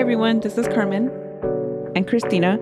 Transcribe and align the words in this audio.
Hi, 0.00 0.02
everyone. 0.02 0.40
This 0.40 0.56
is 0.56 0.66
Carmen 0.66 1.10
and 1.94 2.08
Cristina. 2.08 2.58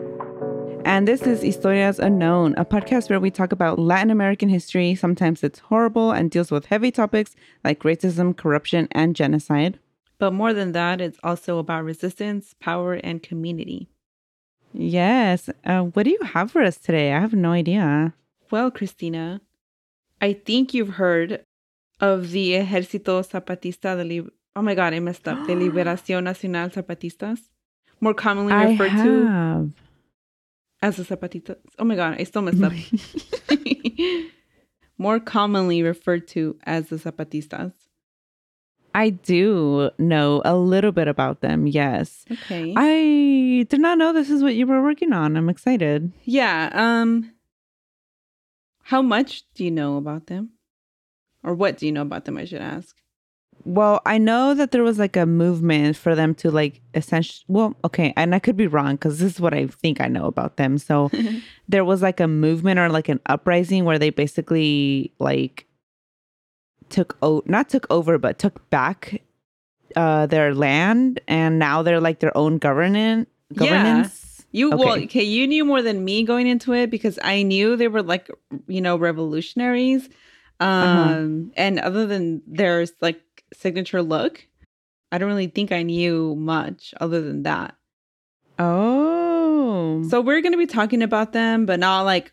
And 0.84 1.06
this 1.06 1.22
is 1.22 1.40
Historias 1.40 2.00
Unknown, 2.00 2.56
a 2.58 2.64
podcast 2.64 3.08
where 3.08 3.20
we 3.20 3.30
talk 3.30 3.52
about 3.52 3.78
Latin 3.78 4.10
American 4.10 4.48
history. 4.48 4.96
Sometimes 4.96 5.44
it's 5.44 5.60
horrible 5.60 6.10
and 6.10 6.32
deals 6.32 6.50
with 6.50 6.66
heavy 6.66 6.90
topics 6.90 7.36
like 7.62 7.84
racism, 7.84 8.36
corruption, 8.36 8.88
and 8.90 9.14
genocide. 9.14 9.78
But 10.18 10.32
more 10.32 10.52
than 10.52 10.72
that, 10.72 11.00
it's 11.00 11.20
also 11.22 11.58
about 11.58 11.84
resistance, 11.84 12.56
power, 12.58 12.94
and 12.94 13.22
community. 13.22 13.88
Yes. 14.72 15.48
Uh, 15.64 15.82
what 15.82 16.02
do 16.02 16.10
you 16.10 16.22
have 16.34 16.50
for 16.50 16.62
us 16.62 16.76
today? 16.76 17.12
I 17.12 17.20
have 17.20 17.34
no 17.34 17.52
idea. 17.52 18.14
Well, 18.50 18.72
Cristina, 18.72 19.42
I 20.20 20.32
think 20.32 20.74
you've 20.74 20.94
heard 20.94 21.44
of 22.00 22.32
the 22.32 22.54
Ejército 22.54 23.22
Zapatista 23.22 23.96
de 23.96 24.02
Lib- 24.02 24.32
Oh 24.58 24.62
my 24.62 24.74
God, 24.74 24.92
I 24.92 24.98
messed 24.98 25.28
up. 25.28 25.46
De 25.46 25.54
Liberación 25.54 26.24
Nacional 26.24 26.68
Zapatistas, 26.70 27.38
more 28.00 28.12
commonly 28.12 28.52
referred 28.52 28.90
to 28.90 29.72
as 30.82 30.96
the 30.96 31.04
Zapatistas. 31.04 31.58
Oh 31.78 31.84
my 31.84 31.94
God, 31.94 32.16
I 32.18 32.24
still 32.24 32.42
messed 32.42 32.64
up. 32.64 32.72
more 34.98 35.20
commonly 35.20 35.84
referred 35.84 36.26
to 36.28 36.58
as 36.64 36.88
the 36.88 36.96
Zapatistas. 36.96 37.72
I 38.96 39.10
do 39.10 39.90
know 39.96 40.42
a 40.44 40.56
little 40.56 40.90
bit 40.90 41.06
about 41.06 41.40
them. 41.40 41.68
Yes. 41.68 42.24
Okay. 42.28 42.74
I 42.76 43.64
did 43.68 43.80
not 43.80 43.96
know 43.96 44.12
this 44.12 44.28
is 44.28 44.42
what 44.42 44.56
you 44.56 44.66
were 44.66 44.82
working 44.82 45.12
on. 45.12 45.36
I'm 45.36 45.48
excited. 45.48 46.12
yeah. 46.24 46.70
Um. 46.74 47.32
How 48.82 49.02
much 49.02 49.44
do 49.54 49.62
you 49.62 49.70
know 49.70 49.98
about 49.98 50.26
them, 50.26 50.50
or 51.44 51.54
what 51.54 51.78
do 51.78 51.86
you 51.86 51.92
know 51.92 52.02
about 52.02 52.24
them? 52.24 52.38
I 52.38 52.44
should 52.44 52.62
ask. 52.62 52.96
Well, 53.68 54.00
I 54.06 54.16
know 54.16 54.54
that 54.54 54.70
there 54.70 54.82
was 54.82 54.98
like 54.98 55.14
a 55.14 55.26
movement 55.26 55.94
for 55.94 56.14
them 56.14 56.34
to 56.36 56.50
like 56.50 56.80
essentially, 56.94 57.44
well, 57.48 57.76
okay, 57.84 58.14
and 58.16 58.34
I 58.34 58.38
could 58.38 58.56
be 58.56 58.66
wrong 58.66 58.92
because 58.96 59.18
this 59.18 59.34
is 59.34 59.40
what 59.42 59.52
I 59.52 59.66
think 59.66 60.00
I 60.00 60.08
know 60.08 60.24
about 60.24 60.56
them. 60.56 60.78
So 60.78 61.10
there 61.68 61.84
was 61.84 62.00
like 62.00 62.18
a 62.18 62.26
movement 62.26 62.78
or 62.80 62.88
like 62.88 63.10
an 63.10 63.20
uprising 63.26 63.84
where 63.84 63.98
they 63.98 64.08
basically 64.08 65.12
like 65.18 65.66
took 66.88 67.18
o 67.20 67.42
not 67.44 67.68
took 67.68 67.86
over, 67.90 68.16
but 68.16 68.38
took 68.38 68.68
back 68.70 69.22
uh 69.96 70.24
their 70.26 70.54
land 70.54 71.20
and 71.28 71.58
now 71.58 71.82
they're 71.82 72.00
like 72.00 72.20
their 72.20 72.36
own 72.36 72.56
governance 72.58 73.28
Yeah. 73.54 74.08
You 74.50 74.70
well, 74.70 74.92
Okay. 74.92 75.04
okay, 75.04 75.22
you 75.24 75.46
knew 75.46 75.64
more 75.66 75.82
than 75.82 76.04
me 76.06 76.24
going 76.24 76.46
into 76.46 76.72
it 76.72 76.88
because 76.90 77.18
I 77.22 77.42
knew 77.42 77.76
they 77.76 77.88
were 77.88 78.02
like, 78.02 78.30
you 78.66 78.80
know, 78.80 78.96
revolutionaries. 78.96 80.08
Um, 80.60 80.82
Uh-huh. 80.82 81.24
and 81.56 81.78
other 81.80 82.06
than 82.06 82.40
there's 82.46 82.92
like 83.02 83.20
signature 83.54 84.02
look, 84.02 84.46
I 85.12 85.18
don't 85.18 85.28
really 85.28 85.46
think 85.48 85.72
I 85.72 85.82
knew 85.82 86.34
much 86.36 86.94
other 87.00 87.20
than 87.20 87.42
that. 87.44 87.74
Oh. 88.58 90.02
So 90.08 90.20
we're 90.20 90.40
gonna 90.40 90.56
be 90.58 90.66
talking 90.66 91.02
about 91.02 91.32
them, 91.32 91.66
but 91.66 91.78
not 91.80 92.02
like 92.02 92.32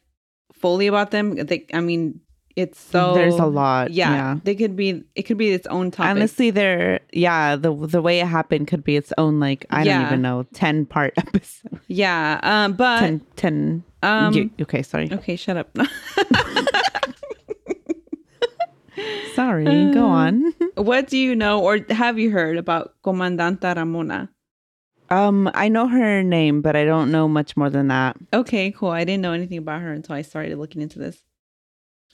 fully 0.54 0.88
about 0.88 1.12
them. 1.12 1.36
They, 1.36 1.66
I 1.74 1.80
mean, 1.82 2.20
it's 2.56 2.80
so 2.80 3.14
there's 3.14 3.36
a 3.36 3.46
lot. 3.46 3.92
Yeah, 3.92 4.12
yeah. 4.12 4.40
they 4.44 4.56
could 4.56 4.76
be. 4.76 5.04
It 5.16 5.24
could 5.24 5.38
be 5.38 5.52
its 5.52 5.68
own 5.68 5.92
topic. 5.92 6.10
Honestly, 6.12 6.52
they're 6.52 7.02
yeah, 7.12 7.56
the 7.58 7.74
the 7.76 8.02
way 8.02 8.20
it 8.20 8.28
happened 8.28 8.68
could 8.68 8.84
be 8.84 8.96
its 8.96 9.12
own 9.18 9.40
like 9.40 9.66
I 9.70 9.84
Yeah. 9.84 9.98
don't 10.00 10.08
even 10.08 10.22
know 10.22 10.46
ten 10.54 10.86
part 10.86 11.14
episode. 11.18 11.80
yeah. 11.88 12.40
Um, 12.44 12.74
but 12.74 13.00
10, 13.02 13.22
10 13.36 13.84
um, 14.04 14.34
you- 14.34 14.50
okay, 14.62 14.82
sorry, 14.84 15.12
okay, 15.12 15.36
shut 15.36 15.58
up. 15.58 15.70
sorry. 19.36 19.68
Uh, 19.68 19.94
Go 19.94 20.06
on. 20.06 20.54
What 20.76 21.08
do 21.08 21.18
you 21.18 21.36
know 21.36 21.62
or 21.64 21.80
have 21.90 22.20
you 22.20 22.32
heard 22.32 22.58
about 22.58 22.96
Comandanta 23.04 23.76
Ramona? 23.76 24.30
Um, 25.10 25.50
I 25.54 25.70
know 25.70 25.88
her 25.88 26.24
name, 26.24 26.62
but 26.62 26.76
I 26.76 26.84
don't 26.84 27.12
know 27.12 27.28
much 27.28 27.56
more 27.56 27.70
than 27.70 27.88
that. 27.88 28.18
Okay, 28.34 28.72
cool. 28.72 28.90
I 28.90 29.04
didn't 29.04 29.22
know 29.22 29.34
anything 29.34 29.58
about 29.58 29.82
her 29.82 29.94
until 29.94 30.16
I 30.16 30.22
started 30.22 30.58
looking 30.58 30.82
into 30.82 31.00
this. 31.00 31.24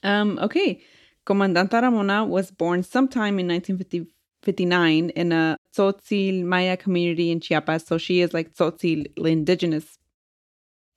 Um, 0.04 0.38
okay. 0.40 0.82
Comandanta 1.26 1.82
Ramona 1.82 2.26
was 2.26 2.52
born 2.52 2.84
sometime 2.84 3.40
in 3.40 3.48
1959 3.48 5.10
in 5.10 5.32
a 5.32 5.58
Tzotzil 5.76 6.44
Maya 6.44 6.76
community 6.76 7.32
in 7.32 7.40
Chiapas. 7.40 7.86
So 7.86 7.98
she 7.98 8.22
is 8.22 8.34
like 8.34 8.54
Tzotzil, 8.54 9.08
indigenous 9.26 9.98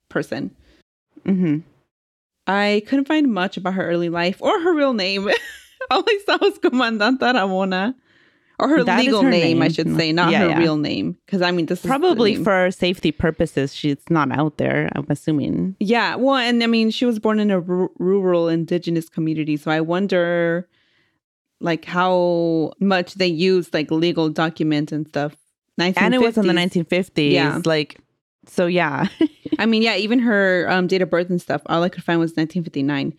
person. 0.09 0.55
Mm-hmm. 1.25 1.59
I 2.47 2.83
couldn't 2.87 3.07
find 3.07 3.33
much 3.33 3.57
about 3.57 3.73
her 3.75 3.87
early 3.87 4.09
life 4.09 4.41
or 4.41 4.59
her 4.59 4.73
real 4.73 4.93
name. 4.93 5.29
All 5.91 6.03
I 6.07 6.19
saw 6.25 6.37
was 6.41 6.57
Comandanta 6.59 7.33
Ramona. 7.33 7.95
Or 8.57 8.69
her 8.69 8.83
That 8.85 9.01
legal 9.01 9.21
her 9.21 9.29
name, 9.29 9.61
I 9.61 9.67
should 9.67 9.93
say, 9.97 10.13
not 10.13 10.31
Yeah, 10.31 10.39
her 10.39 10.49
yeah. 10.51 10.57
real 10.59 10.77
name. 10.77 11.17
Because 11.25 11.41
I 11.41 11.51
mean, 11.51 11.65
this 11.65 11.85
Probably 11.85 12.35
name. 12.35 12.45
for 12.45 12.71
safety 12.71 13.11
purposes, 13.11 13.75
she's 13.75 13.97
not 14.09 14.31
out 14.31 14.57
there. 14.57 14.89
I'm 14.95 15.05
assuming. 15.09 15.75
Yeah, 15.81 16.15
well, 16.15 16.35
and 16.35 16.63
I 16.63 16.67
mean, 16.67 16.89
she 16.89 17.05
was 17.05 17.19
born 17.19 17.41
in 17.41 17.51
a 17.51 17.59
rural 17.59 18.47
indigenous 18.47 19.09
community, 19.09 19.57
so 19.57 19.71
I 19.71 19.81
wonder, 19.81 20.69
like, 21.59 21.83
how 21.83 22.71
much 22.79 23.15
they 23.15 23.27
used 23.27 23.73
like 23.73 23.91
legal 23.91 24.29
documents 24.29 24.93
and 24.93 25.05
stuff. 25.05 25.35
1950s. 25.77 25.93
And 25.97 26.15
it 26.15 26.21
was 26.21 26.37
in 26.37 26.47
the 26.47 26.53
1950s. 26.53 27.31
Yeah. 27.31 27.61
Like, 27.65 27.99
so 28.47 28.67
yeah. 28.67 29.07
I 29.59 29.65
mean, 29.65 29.81
yeah, 29.81 29.97
even 29.97 30.19
her 30.19 30.65
um, 30.69 30.87
date 30.87 31.01
of 31.01 31.09
birth 31.09 31.29
and 31.29 31.41
stuff. 31.41 31.61
All 31.65 31.83
I 31.83 31.89
could 31.89 32.05
find 32.05 32.21
was 32.21 32.31
1959. 32.31 33.13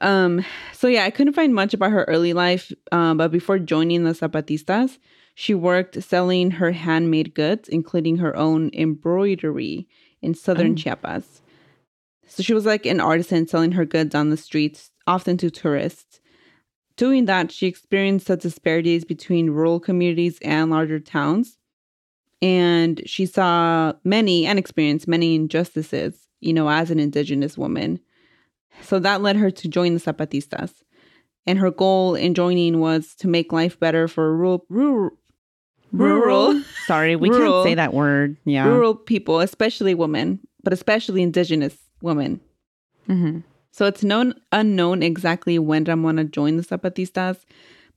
Um, 0.00 0.44
so 0.72 0.88
yeah, 0.88 1.04
I 1.04 1.10
couldn't 1.10 1.34
find 1.34 1.54
much 1.54 1.74
about 1.74 1.92
her 1.92 2.04
early 2.04 2.32
life. 2.32 2.72
Um, 2.90 3.18
but 3.18 3.30
before 3.30 3.58
joining 3.58 4.04
the 4.04 4.10
Zapatistas, 4.10 4.98
she 5.34 5.54
worked 5.54 6.02
selling 6.02 6.52
her 6.52 6.72
handmade 6.72 7.34
goods, 7.34 7.68
including 7.68 8.16
her 8.18 8.36
own 8.36 8.70
embroidery 8.74 9.86
in 10.20 10.34
southern 10.34 10.72
Oh. 10.72 10.74
Chiapas. 10.74 11.40
So 12.26 12.42
she 12.42 12.54
was 12.54 12.66
like 12.66 12.86
an 12.86 13.00
artisan 13.00 13.46
selling 13.46 13.72
her 13.72 13.84
goods 13.84 14.14
on 14.14 14.30
the 14.30 14.36
streets, 14.36 14.90
often 15.06 15.36
to 15.38 15.50
tourists. 15.50 16.20
Doing 16.96 17.26
that, 17.26 17.50
she 17.50 17.66
experienced 17.66 18.28
the 18.28 18.36
disparities 18.36 19.04
between 19.04 19.50
rural 19.50 19.80
communities 19.80 20.38
and 20.42 20.70
larger 20.70 21.00
towns. 21.00 21.58
And 22.40 23.02
she 23.06 23.26
saw 23.26 23.92
many 24.04 24.46
and 24.46 24.58
experienced 24.58 25.06
many 25.08 25.34
injustices, 25.34 26.28
you 26.40 26.52
know, 26.52 26.68
as 26.68 26.90
an 26.90 26.98
indigenous 26.98 27.56
woman. 27.56 28.00
So 28.82 28.98
that 28.98 29.22
led 29.22 29.36
her 29.36 29.50
to 29.50 29.68
join 29.68 29.94
the 29.94 30.00
Zapatistas. 30.00 30.72
And 31.46 31.58
her 31.58 31.70
goal 31.70 32.14
in 32.14 32.34
joining 32.34 32.78
was 32.80 33.14
to 33.16 33.28
make 33.28 33.52
life 33.52 33.78
better 33.78 34.06
for 34.08 34.34
rural, 34.36 34.64
rural, 34.68 35.10
rural, 35.92 36.62
Sorry, 36.86 37.16
we 37.16 37.28
Rural. 37.30 37.52
can't 37.52 37.70
say 37.70 37.74
that 37.74 37.92
word. 37.94 38.36
Yeah. 38.44 38.68
rural 38.68 38.94
people, 38.94 39.40
especially 39.40 39.94
women, 39.94 40.40
but 40.62 40.72
especially 40.72 41.22
indigenous 41.22 41.76
women. 42.00 42.40
hmm 43.06 43.38
So 43.72 43.86
it's 43.86 44.02
known 44.04 44.34
unknown 44.52 45.02
exactly 45.02 45.58
when 45.58 45.84
Ramona 45.84 46.24
joined 46.24 46.58
the 46.58 46.64
Zapatistas, 46.64 47.44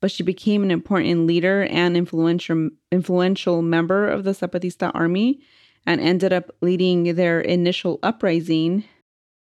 but 0.02 0.12
she 0.12 0.24
became 0.24 0.64
an 0.64 0.72
important 0.72 1.26
leader 1.28 1.64
and 1.64 1.96
influential 1.96 2.70
influential 2.92 3.62
member 3.62 4.08
of 4.10 4.24
the 4.24 4.32
Zapatista 4.32 4.92
army 4.94 5.40
and 5.86 6.02
ended 6.02 6.34
up 6.34 6.50
leading 6.62 7.16
their 7.16 7.40
initial 7.42 8.00
uprising, 8.02 8.84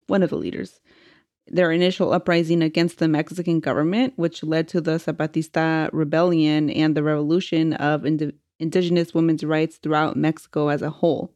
one 0.06 0.22
of 0.22 0.30
the 0.30 0.36
leaders. 0.38 0.80
Their 1.50 1.72
initial 1.72 2.12
uprising 2.12 2.62
against 2.62 2.98
the 2.98 3.08
Mexican 3.08 3.60
government, 3.60 4.12
which 4.16 4.42
led 4.44 4.68
to 4.68 4.80
the 4.80 4.92
Zapatista 4.98 5.88
rebellion 5.92 6.70
and 6.70 6.94
the 6.96 7.02
revolution 7.02 7.72
of 7.74 8.06
ind- 8.06 8.32
indigenous 8.58 9.12
women's 9.14 9.42
rights 9.44 9.76
throughout 9.76 10.16
Mexico 10.16 10.68
as 10.68 10.82
a 10.82 10.90
whole. 10.90 11.32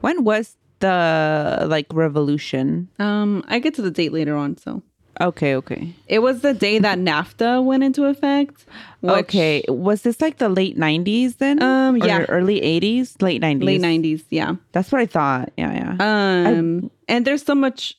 When 0.00 0.24
was 0.24 0.56
the 0.80 1.64
like 1.68 1.86
revolution? 1.92 2.88
Um, 2.98 3.44
I 3.48 3.58
get 3.58 3.74
to 3.74 3.82
the 3.82 3.90
date 3.90 4.12
later 4.12 4.36
on, 4.36 4.56
so 4.56 4.82
Okay, 5.20 5.54
okay. 5.56 5.94
it 6.08 6.20
was 6.20 6.40
the 6.40 6.54
day 6.54 6.78
that 6.78 6.98
NAFTA 6.98 7.62
went 7.62 7.84
into 7.84 8.06
effect. 8.06 8.64
which- 9.02 9.12
okay, 9.24 9.62
was 9.68 10.02
this 10.02 10.20
like 10.20 10.38
the 10.38 10.48
late 10.48 10.76
90s 10.78 11.36
then? 11.36 11.62
Um, 11.62 11.96
Or 12.02 12.06
yeah. 12.06 12.24
early 12.28 12.60
80s? 12.60 13.20
Late 13.20 13.42
90s. 13.42 13.62
late 13.64 13.80
nineties, 13.80 14.24
yeah. 14.30 14.54
That's 14.72 14.90
what 14.90 15.00
I 15.02 15.06
thought. 15.06 15.52
Yeah, 15.58 15.72
yeah. 15.74 15.96
Um, 16.00 16.90
and 17.08 17.24
there's 17.26 17.44
so 17.44 17.54
much. 17.54 17.94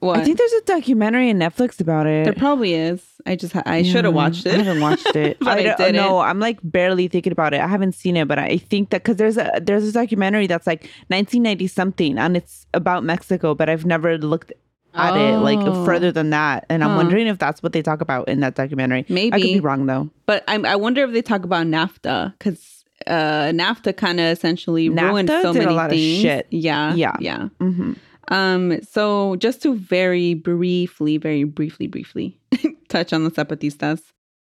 What 0.00 0.18
I 0.18 0.24
think 0.24 0.36
there's 0.36 0.52
a 0.52 0.60
documentary 0.66 1.30
on 1.30 1.36
Netflix 1.36 1.80
about 1.80 2.06
it. 2.06 2.24
there 2.24 2.34
probably 2.34 2.74
is. 2.74 3.02
I 3.24 3.34
just 3.34 3.54
ha- 3.54 3.62
I 3.64 3.82
should 3.82 4.04
have 4.04 4.12
watched 4.14 4.44
it. 4.44 4.54
I 4.54 4.58
haven't 4.62 4.80
watched 4.82 5.16
it. 5.16 5.38
But 5.40 5.48
I 5.58 5.62
don't- 5.62 5.78
didn't. 5.78 5.96
No, 5.96 6.18
I'm 6.18 6.38
like 6.38 6.58
barely 6.62 7.08
thinking 7.08 7.32
about 7.32 7.54
it. 7.54 7.60
I 7.60 7.66
haven't 7.66 7.92
seen 7.92 8.16
it, 8.16 8.28
but 8.28 8.38
I 8.38 8.58
think 8.58 8.90
that 8.90 9.02
because 9.02 9.16
there's 9.16 9.38
a 9.38 9.50
there's 9.62 9.84
a 9.88 9.92
documentary 9.92 10.46
that's 10.46 10.66
like 10.66 10.82
1990 11.08 11.66
something, 11.66 12.18
and 12.18 12.36
it's 12.36 12.66
about 12.74 13.04
Mexico, 13.04 13.54
but 13.54 13.68
I've 13.70 13.86
never 13.86 14.18
looked 14.18 14.52
at 14.94 15.14
it 15.16 15.38
like 15.38 15.58
Oh. 15.60 15.84
further 15.84 16.12
than 16.12 16.30
that, 16.30 16.66
and 16.68 16.84
I'm 16.84 16.96
wondering 16.96 17.26
if 17.26 17.38
that's 17.38 17.62
what 17.62 17.72
they 17.72 17.82
talk 17.82 18.00
about 18.02 18.28
in 18.28 18.40
that 18.40 18.54
documentary. 18.54 19.04
Maybe 19.08 19.32
I 19.34 19.40
could 19.40 19.46
be 19.54 19.60
wrong 19.60 19.86
though. 19.86 20.10
But 20.26 20.44
I'm, 20.48 20.64
I 20.66 20.76
wonder 20.76 21.04
if 21.04 21.12
they 21.12 21.22
talk 21.22 21.44
about 21.44 21.66
NAFTA 21.66 22.32
because 22.38 22.84
uh, 23.06 23.50
NAFTA 23.52 23.96
kind 23.96 24.20
of 24.20 24.26
essentially 24.26 24.88
ruined 24.88 25.28
so 25.28 25.52
many 25.52 25.88
things. 25.90 26.20
shit. 26.22 26.46
Yeah, 26.50 26.94
Yeah. 26.94 27.16
yeah. 27.20 27.48
hmm 27.60 27.94
Um, 28.28 28.80
so 28.82 29.36
just 29.36 29.62
to 29.62 29.76
very 29.76 30.34
briefly, 30.34 31.16
very 31.16 31.44
briefly, 31.44 31.86
briefly 31.86 32.40
touch 32.88 33.12
on 33.12 33.24
the 33.24 33.30
Zapatistas, 33.30 34.00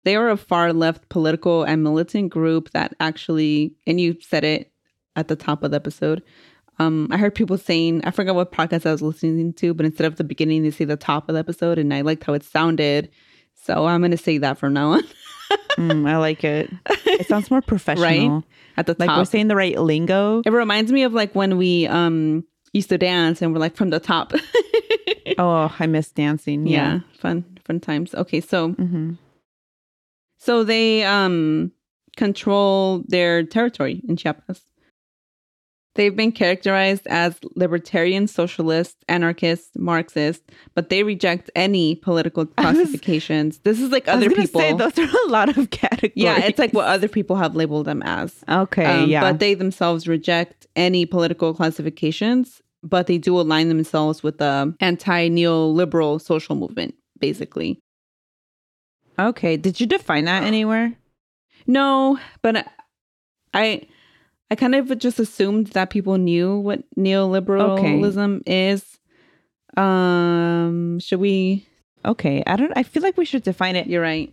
they 0.04 0.16
are 0.16 0.30
a 0.30 0.36
far 0.36 0.72
left 0.72 1.08
political 1.08 1.62
and 1.62 1.82
militant 1.82 2.30
group 2.30 2.70
that 2.70 2.94
actually, 3.00 3.74
and 3.86 4.00
you 4.00 4.16
said 4.20 4.44
it 4.44 4.72
at 5.16 5.28
the 5.28 5.36
top 5.36 5.62
of 5.62 5.70
the 5.70 5.76
episode. 5.76 6.22
Um, 6.78 7.08
I 7.10 7.18
heard 7.18 7.34
people 7.34 7.58
saying, 7.58 8.02
I 8.04 8.10
forgot 8.10 8.34
what 8.34 8.52
podcast 8.52 8.86
I 8.86 8.92
was 8.92 9.02
listening 9.02 9.52
to, 9.54 9.74
but 9.74 9.84
instead 9.84 10.06
of 10.06 10.16
the 10.16 10.24
beginning, 10.24 10.62
they 10.62 10.70
say 10.70 10.86
the 10.86 10.96
top 10.96 11.28
of 11.28 11.34
the 11.34 11.38
episode, 11.38 11.78
and 11.78 11.92
I 11.92 12.00
liked 12.00 12.24
how 12.24 12.32
it 12.32 12.42
sounded. 12.42 13.10
So 13.54 13.86
I'm 13.86 14.00
gonna 14.00 14.16
say 14.16 14.38
that 14.38 14.56
from 14.56 14.72
now 14.72 14.92
on. 14.92 15.02
Mm, 15.76 16.08
I 16.08 16.16
like 16.16 16.42
it. 16.44 16.70
It 17.04 17.26
sounds 17.26 17.50
more 17.50 17.60
professional. 17.66 18.44
At 18.76 18.86
the 18.86 18.96
Like 18.98 19.10
we're 19.10 19.24
saying 19.24 19.48
the 19.48 19.56
right 19.56 19.78
lingo. 19.78 20.42
It 20.46 20.50
reminds 20.52 20.90
me 20.90 21.02
of 21.02 21.12
like 21.12 21.34
when 21.34 21.58
we 21.58 21.86
um 21.86 22.44
used 22.72 22.88
to 22.90 22.98
dance 22.98 23.42
and 23.42 23.52
we're 23.52 23.60
like 23.60 23.76
from 23.76 23.90
the 23.90 24.00
top. 24.00 24.32
Oh, 25.38 25.74
I 25.78 25.86
miss 25.86 26.10
dancing. 26.10 26.66
yeah. 26.66 26.94
Yeah. 26.94 27.00
fun 27.18 27.44
fun 27.64 27.78
times. 27.80 28.14
Okay, 28.14 28.40
so 28.40 28.70
hmm 28.72 29.12
so 30.38 30.64
they 30.64 31.04
um 31.04 31.72
control 32.16 33.04
their 33.06 33.44
territory 33.44 34.02
in 34.08 34.16
Chiapas. 34.16 34.60
They've 35.96 36.14
been 36.14 36.30
characterized 36.30 37.06
as 37.08 37.36
libertarian, 37.56 38.28
socialist, 38.28 38.96
anarchist, 39.08 39.76
Marxist, 39.76 40.40
but 40.74 40.88
they 40.88 41.02
reject 41.02 41.50
any 41.56 41.96
political 41.96 42.46
I 42.56 42.66
was- 42.72 42.76
classifications. 42.76 43.58
this 43.64 43.80
is 43.80 43.90
like 43.90 44.06
I 44.06 44.14
was 44.14 44.26
other 44.26 44.34
people. 44.36 44.60
say 44.60 44.72
those 44.72 44.96
are 44.98 45.08
a 45.26 45.28
lot 45.30 45.56
of 45.58 45.70
categories. 45.70 46.12
yeah, 46.14 46.38
it's 46.44 46.60
like 46.60 46.72
what 46.72 46.86
other 46.86 47.08
people 47.08 47.34
have 47.36 47.56
labeled 47.56 47.86
them 47.86 48.02
as. 48.04 48.32
okay. 48.48 48.84
Um, 48.84 49.08
yeah. 49.10 49.20
But 49.20 49.40
they 49.40 49.54
themselves 49.54 50.06
reject 50.06 50.66
any 50.76 51.06
political 51.06 51.52
classifications, 51.54 52.62
but 52.84 53.08
they 53.08 53.18
do 53.18 53.38
align 53.38 53.68
themselves 53.68 54.22
with 54.22 54.38
the 54.38 54.72
anti 54.78 55.28
neoliberal 55.28 56.20
social 56.20 56.54
movement, 56.54 56.94
basically. 57.18 57.80
Okay. 59.18 59.56
Did 59.56 59.80
you 59.80 59.86
define 59.86 60.24
that 60.26 60.42
anywhere? 60.52 60.94
No, 61.66 62.18
but 62.42 62.56
I 62.56 62.64
I 63.52 63.82
kind 64.56 64.74
of 64.74 64.98
just 64.98 65.18
assumed 65.18 65.68
that 65.68 65.90
people 65.90 66.18
knew 66.18 66.56
what 66.58 66.82
neoliberalism 66.96 68.42
is. 68.46 68.98
Um, 69.76 70.98
should 71.00 71.20
we? 71.20 71.66
Okay. 72.04 72.42
I 72.46 72.56
don't 72.56 72.72
I 72.76 72.82
feel 72.82 73.02
like 73.02 73.16
we 73.16 73.24
should 73.24 73.42
define 73.42 73.76
it. 73.76 73.86
You're 73.86 74.02
right. 74.02 74.32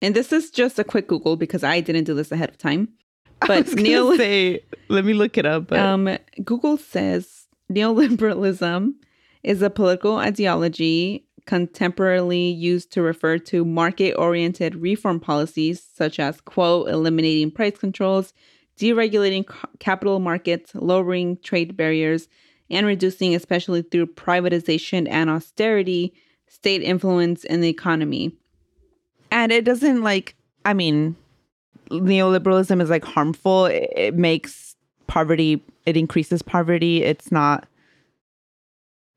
And 0.00 0.14
this 0.14 0.32
is 0.32 0.50
just 0.50 0.78
a 0.78 0.84
quick 0.84 1.08
Google 1.08 1.36
because 1.36 1.64
I 1.64 1.80
didn't 1.80 2.04
do 2.04 2.14
this 2.14 2.32
ahead 2.32 2.48
of 2.48 2.58
time. 2.58 2.88
I 3.42 3.46
But 3.46 3.74
neo- 3.74 4.16
say, 4.16 4.60
let 4.88 5.04
me 5.04 5.12
look 5.12 5.36
it 5.36 5.46
up. 5.46 5.68
But 5.68 5.78
Um, 5.80 6.16
Google 6.44 6.76
says 6.76 7.46
neoliberalism 7.70 8.94
is 9.42 9.62
a 9.62 9.70
political 9.70 10.16
ideology 10.16 11.26
contemporarily 11.46 12.56
used 12.56 12.92
to 12.92 13.00
refer 13.02 13.38
to 13.38 13.64
market 13.64 14.14
oriented 14.14 14.76
reform 14.76 15.18
policies 15.18 15.82
such 15.94 16.18
as, 16.20 16.40
quote, 16.42 16.88
eliminating 16.88 17.50
price 17.50 17.78
controls, 17.78 18.34
deregulating 18.78 19.44
capital 19.80 20.18
markets, 20.20 20.72
lowering 20.74 21.36
trade 21.42 21.76
barriers, 21.76 22.28
and 22.70 22.86
reducing, 22.86 23.34
especially 23.34 23.82
through 23.82 24.06
privatization 24.06 25.08
and 25.10 25.28
austerity, 25.30 26.12
state 26.48 26.82
influence 26.82 27.44
in 27.44 27.60
the 27.60 27.68
economy. 27.68 28.32
and 29.30 29.52
it 29.52 29.64
doesn't 29.64 30.02
like 30.02 30.34
I 30.64 30.74
mean, 30.74 31.16
neoliberalism 31.90 32.80
is 32.82 32.90
like 32.90 33.04
harmful. 33.04 33.66
It, 33.66 33.88
it 33.96 34.14
makes 34.14 34.76
poverty. 35.06 35.62
It 35.86 35.96
increases 35.96 36.42
poverty. 36.42 37.02
It's 37.02 37.32
not. 37.32 37.66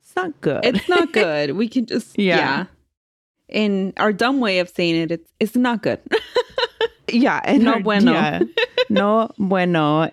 It's 0.01 0.15
not 0.15 0.39
good. 0.41 0.65
It's 0.65 0.87
not 0.89 1.11
good. 1.13 1.51
We 1.55 1.67
can 1.67 1.85
just, 1.85 2.17
Yeah. 2.17 2.37
yeah. 2.37 2.65
In 3.49 3.91
our 3.97 4.13
dumb 4.13 4.39
way 4.39 4.59
of 4.59 4.69
saying 4.69 4.95
it, 4.95 5.11
it's 5.11 5.29
it's 5.41 5.55
not 5.57 5.81
good. 5.83 5.99
yeah. 7.11 7.41
And 7.43 7.63
No 7.63 7.73
our- 7.73 7.79
bueno. 7.81 8.13
yeah. 8.13 8.39
No 8.91 9.31
bueno. 9.37 10.11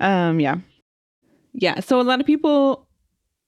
um. 0.00 0.40
Yeah. 0.40 0.56
Yeah. 1.52 1.80
So 1.80 2.00
a 2.00 2.02
lot 2.02 2.20
of 2.20 2.26
people 2.26 2.86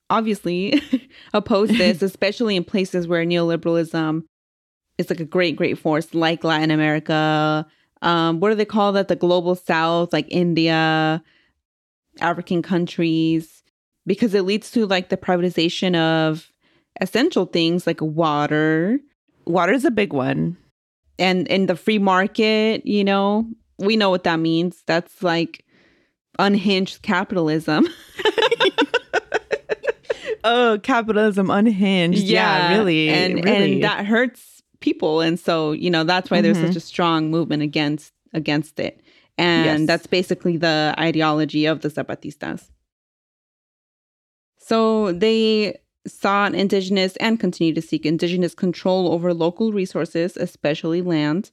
obviously 0.09 0.81
oppose 1.33 1.69
this, 1.69 2.01
especially 2.01 2.55
in 2.55 2.63
places 2.63 3.07
where 3.07 3.25
neoliberalism 3.25 4.23
is 4.97 5.09
like 5.09 5.19
a 5.19 5.25
great, 5.25 5.55
great 5.55 5.77
force, 5.77 6.13
like 6.13 6.43
Latin 6.43 6.71
America. 6.71 7.65
Um, 8.01 8.39
what 8.39 8.49
do 8.49 8.55
they 8.55 8.65
call 8.65 8.93
that? 8.93 9.07
The 9.07 9.15
global 9.15 9.55
south, 9.55 10.13
like 10.13 10.27
India, 10.29 11.23
African 12.19 12.61
countries, 12.61 13.63
because 14.05 14.33
it 14.33 14.43
leads 14.43 14.71
to 14.71 14.85
like 14.85 15.09
the 15.09 15.17
privatization 15.17 15.95
of 15.95 16.49
essential 17.01 17.45
things 17.45 17.85
like 17.85 18.01
water 18.01 18.99
Water 19.47 19.71
is 19.71 19.85
a 19.85 19.91
big 19.91 20.11
one. 20.11 20.57
And 21.19 21.47
in 21.47 21.65
the 21.67 21.75
free 21.75 21.99
market, 21.99 22.85
you 22.85 23.03
know, 23.03 23.47
we 23.79 23.95
know 23.97 24.09
what 24.09 24.23
that 24.23 24.39
means. 24.39 24.83
That's 24.85 25.21
like 25.23 25.63
unhinged 26.39 27.01
capitalism. 27.01 27.87
Oh, 30.43 30.79
capitalism 30.81 31.49
unhinged. 31.49 32.23
Yeah, 32.23 32.69
really. 32.69 33.09
and 33.09 33.43
really. 33.43 33.73
and 33.73 33.83
that 33.83 34.05
hurts 34.05 34.61
people, 34.79 35.19
and 35.19 35.37
so 35.37 35.73
you 35.73 35.89
know 35.89 36.05
that's 36.05 36.29
why 36.31 36.39
there's 36.39 36.57
Mhm. 36.57 36.67
such 36.67 36.75
a 36.77 36.79
strong 36.79 37.29
movement 37.31 37.63
against 37.63 38.13
against 38.33 38.79
it, 38.79 39.01
and 39.37 39.65
Yes. 39.65 39.87
that's 39.87 40.07
basically 40.07 40.55
the 40.55 40.95
ideology 40.97 41.65
of 41.65 41.81
the 41.81 41.89
Zapatistas. 41.89 42.69
So 44.57 45.11
they 45.11 45.77
sought 46.07 46.55
indigenous 46.55 47.15
and 47.17 47.39
continue 47.39 47.73
to 47.73 47.81
seek 47.81 48.05
indigenous 48.05 48.53
control 48.55 49.11
over 49.13 49.33
local 49.33 49.71
resources, 49.73 50.37
especially 50.37 51.01
land. 51.01 51.51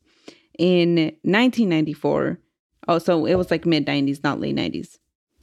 In 0.59 1.17
1994, 1.23 2.39
oh, 2.89 2.99
so 2.99 3.27
it 3.27 3.35
was 3.35 3.51
like 3.51 3.67
mid 3.67 3.87
90s, 3.87 4.23
not 4.23 4.41
late 4.41 4.55
90s. 4.55 4.99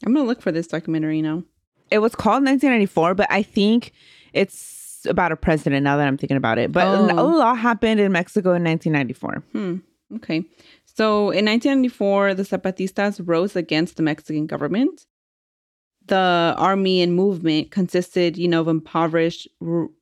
I'm 0.06 0.14
gonna 0.14 0.26
look 0.28 0.42
for 0.42 0.52
this 0.52 0.68
documentary 0.68 1.22
now. 1.22 1.44
it 1.90 2.00
was 2.00 2.16
called 2.16 2.44
1994, 2.46 3.16
but 3.16 3.28
I 3.30 3.44
think 3.44 3.92
it's 4.32 5.06
about 5.10 5.34
a 5.34 5.36
president 5.36 5.84
now 5.84 5.98
that 5.98 6.08
I'm 6.08 6.16
thinking 6.18 6.38
about 6.38 6.58
it. 6.58 6.72
But 6.72 6.88
a 6.88 7.14
Oh. 7.20 7.26
lot 7.28 7.58
happened 7.58 8.00
in 8.00 8.12
Mexico 8.14 8.54
in 8.54 8.64
1994. 8.64 9.44
Hmm. 9.52 9.76
Okay. 10.16 10.46
So 10.86 11.32
in 11.32 11.44
1994, 11.46 12.34
the 12.36 12.44
Zapatistas 12.44 13.20
rose 13.26 13.56
against 13.58 13.98
the 13.98 14.04
Mexican 14.04 14.46
government. 14.48 15.06
The 16.08 16.56
army 16.58 17.02
and 17.02 17.14
movement 17.16 17.72
consisted, 17.72 18.38
you 18.38 18.48
know, 18.48 18.62
of 18.62 18.68
impoverished, 18.68 19.48
ru- 19.60 19.94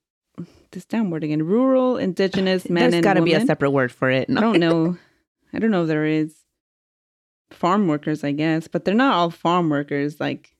this 0.71 0.85
damn 0.85 1.09
word 1.11 1.23
again, 1.23 1.43
rural, 1.43 1.97
indigenous 1.97 2.69
men 2.69 2.83
There's 2.83 2.93
and 2.95 3.03
got 3.03 3.15
to 3.15 3.21
be 3.21 3.33
a 3.33 3.45
separate 3.45 3.71
word 3.71 3.91
for 3.91 4.09
it. 4.09 4.29
I 4.29 4.39
don't 4.39 4.59
know. 4.59 4.97
I 5.53 5.59
don't 5.59 5.71
know 5.71 5.83
if 5.83 5.87
there 5.87 6.05
is. 6.05 6.35
Farm 7.51 7.87
workers, 7.87 8.23
I 8.23 8.31
guess, 8.31 8.67
but 8.67 8.85
they're 8.85 8.93
not 8.93 9.15
all 9.15 9.31
farm 9.31 9.69
workers. 9.69 10.19
Like, 10.19 10.55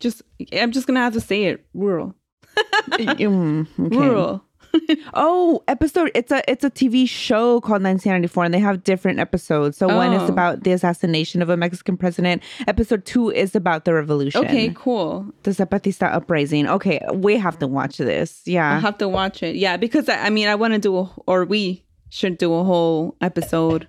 just 0.00 0.22
I'm 0.52 0.72
just 0.72 0.86
gonna 0.86 1.00
have 1.00 1.12
to 1.12 1.20
say 1.20 1.44
it, 1.44 1.66
rural, 1.74 2.14
Mm, 2.88 3.66
okay. 3.78 3.96
rural. 3.96 4.43
Oh, 5.14 5.62
episode 5.68 6.10
it's 6.14 6.30
a 6.32 6.42
it's 6.50 6.64
a 6.64 6.70
TV 6.70 7.08
show 7.08 7.60
called 7.60 7.82
1994 7.82 8.44
and 8.44 8.54
they 8.54 8.58
have 8.58 8.82
different 8.84 9.18
episodes. 9.20 9.76
So 9.76 9.86
one 9.88 10.12
is 10.12 10.22
Oh. 10.22 10.26
about 10.32 10.64
the 10.64 10.72
assassination 10.72 11.42
of 11.42 11.48
a 11.50 11.56
Mexican 11.56 11.96
president. 11.96 12.42
Episode 12.66 13.04
2 13.04 13.30
is 13.30 13.54
about 13.54 13.84
the 13.84 13.94
revolution. 13.94 14.44
okay, 14.44 14.72
cool. 14.74 15.26
The 15.44 15.52
Zapatista 15.52 16.12
uprising. 16.12 16.66
Okay, 16.68 17.00
we 17.12 17.36
have 17.36 17.58
to 17.60 17.66
watch 17.66 17.98
this. 17.98 18.42
Yeah, 18.46 18.74
Yeah. 18.74 18.80
have 18.80 18.98
to 18.98 19.08
watch 19.08 19.42
it. 19.42 19.56
Yeah, 19.56 19.76
because 19.76 20.08
I, 20.08 20.26
I 20.26 20.30
mean, 20.30 20.48
I 20.48 20.54
want 20.54 20.74
to 20.74 20.80
do, 20.80 20.96
a, 20.98 21.10
or 21.26 21.44
we 21.44 21.84
should 22.10 22.38
do 22.38 22.52
a 22.54 22.64
whole 22.64 23.16
episode. 23.20 23.88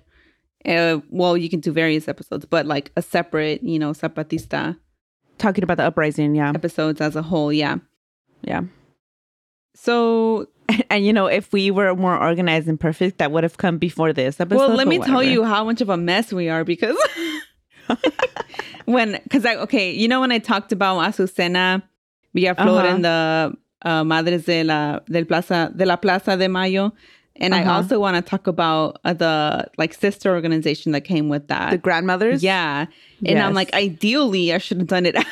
Uh, 0.64 0.98
well, 1.10 1.36
you 1.36 1.48
can 1.48 1.60
do 1.60 1.70
various 1.72 2.08
episodes, 2.08 2.44
but 2.44 2.66
like 2.66 2.90
a 2.96 3.02
separate, 3.02 3.62
you 3.62 3.78
know, 3.78 3.92
Zapatista 3.92 4.76
Talking 5.38 5.62
about 5.64 5.76
the 5.76 5.84
uprising, 5.84 6.34
yeah. 6.34 6.50
episodes 6.54 7.00
as 7.00 7.14
a 7.14 7.22
whole. 7.22 7.52
Yeah. 7.52 7.76
Yeah. 8.42 8.62
So, 9.74 10.46
And 10.90 11.04
you 11.06 11.12
know, 11.12 11.26
if 11.26 11.52
we 11.52 11.70
were 11.70 11.94
more 11.94 12.16
organized 12.16 12.68
and 12.68 12.78
perfect, 12.78 13.18
that 13.18 13.30
would 13.32 13.42
have 13.44 13.56
come 13.58 13.78
before 13.78 14.12
this 14.12 14.40
episode. 14.40 14.58
well, 14.58 14.74
let 14.76 14.86
me 14.88 14.98
tell 14.98 15.22
you 15.22 15.44
how 15.44 15.64
much 15.64 15.80
of 15.80 15.88
a 15.88 15.96
mess 15.96 16.32
we 16.32 16.48
are 16.48 16.64
because 16.64 16.96
when, 18.84 19.18
because 19.24 19.44
I, 19.44 19.56
okay, 19.56 19.92
you 19.92 20.08
know, 20.08 20.20
when 20.20 20.32
I 20.32 20.38
talked 20.38 20.72
about 20.72 20.98
Azucena 20.98 21.82
Villaflor 22.36 22.58
Uh-huh. 22.58 22.86
and 22.86 23.04
the 23.04 23.54
uh, 23.82 24.04
Madres 24.04 24.44
de 24.44 24.64
la, 24.64 25.00
del 25.10 25.24
Plaza, 25.24 25.72
de 25.74 25.86
la 25.86 25.96
Plaza 25.96 26.36
de 26.36 26.48
Mayo. 26.48 26.92
And 27.38 27.54
I 27.54 27.60
Uh-huh. 27.62 27.72
also 27.72 28.00
want 28.00 28.16
to 28.16 28.22
talk 28.22 28.46
about 28.46 28.98
uh, 29.04 29.12
the 29.12 29.66
like 29.76 29.92
sister 29.92 30.34
organization 30.34 30.92
that 30.92 31.02
came 31.02 31.28
with 31.28 31.48
that. 31.48 31.70
the 31.70 31.78
grandmothers. 31.78 32.42
Yeah. 32.42 32.86
And 33.26 33.38
I'm 33.38 33.52
like, 33.54 33.72
ideally, 33.74 34.52
I 34.54 34.58
should 34.58 34.78
have 34.78 34.86
done 34.88 35.04
it. 35.06 35.16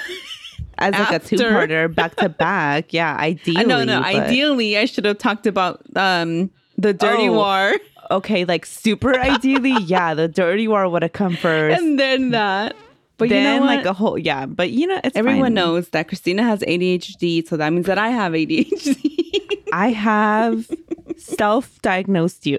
As 0.79 0.93
like 0.93 1.13
after. 1.13 1.35
a 1.35 1.39
two-parter 1.39 1.95
back 1.95 2.17
to 2.17 2.29
back. 2.47 2.93
Yeah, 2.93 3.17
ideally. 3.17 3.59
I 3.61 3.63
no, 3.65 3.85
no. 3.85 4.01
but- 4.01 4.15
Ideally, 4.15 4.77
I 4.79 4.85
should 4.87 5.05
have 5.05 5.19
talked 5.19 5.47
about 5.47 5.83
um 5.97 6.51
the 6.79 6.93
dirty 6.93 7.29
Oh. 7.29 7.33
war 7.35 7.75
Okay, 8.11 8.45
like 8.45 8.67
super 8.67 9.19
ideally, 9.19 9.73
yeah, 9.85 10.13
the 10.15 10.29
dirty 10.29 10.69
war 10.69 10.87
would 10.89 11.03
have 11.03 11.13
come 11.13 11.37
first. 11.37 11.81
and 11.81 11.99
then 11.99 12.31
that. 12.31 12.77
But 13.17 13.29
then 13.31 13.55
you 13.55 13.61
know 13.61 13.67
like 13.67 13.85
a 13.87 13.93
whole 13.95 14.19
yeah, 14.19 14.45
but 14.45 14.71
you 14.71 14.87
know 14.89 15.01
it's 15.05 15.17
Everyone 15.17 15.43
fine. 15.47 15.55
knows 15.55 15.89
that 15.91 16.09
Cristina 16.09 16.43
has 16.43 16.61
ADHD, 16.61 17.47
so 17.47 17.57
that 17.57 17.73
means 17.73 17.87
that 17.87 17.97
I 17.97 18.11
have 18.11 18.33
ADHD. 18.33 19.63
I 19.73 19.89
have 19.91 20.69
self-diagnosed 21.17 22.45
you. 22.47 22.59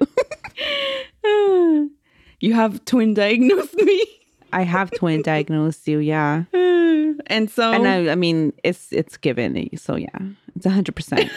you 2.39 2.53
have 2.53 2.83
twin 2.85 3.13
diagnosed 3.13 3.73
me. 3.75 4.03
I 4.55 4.61
have 4.63 4.89
twin 4.91 5.21
diagnosed 5.21 5.85
you, 5.85 5.99
yeah. 5.99 6.45
and 6.53 7.51
so 7.51 7.73
And 7.73 7.85
I, 7.85 8.13
I 8.13 8.15
mean, 8.15 8.53
it's 8.63 8.87
it's 8.93 9.17
given, 9.17 9.69
so 9.77 9.97
yeah, 9.97 10.17
it's 10.55 10.65
hundred 10.65 10.95
percent. 10.95 11.29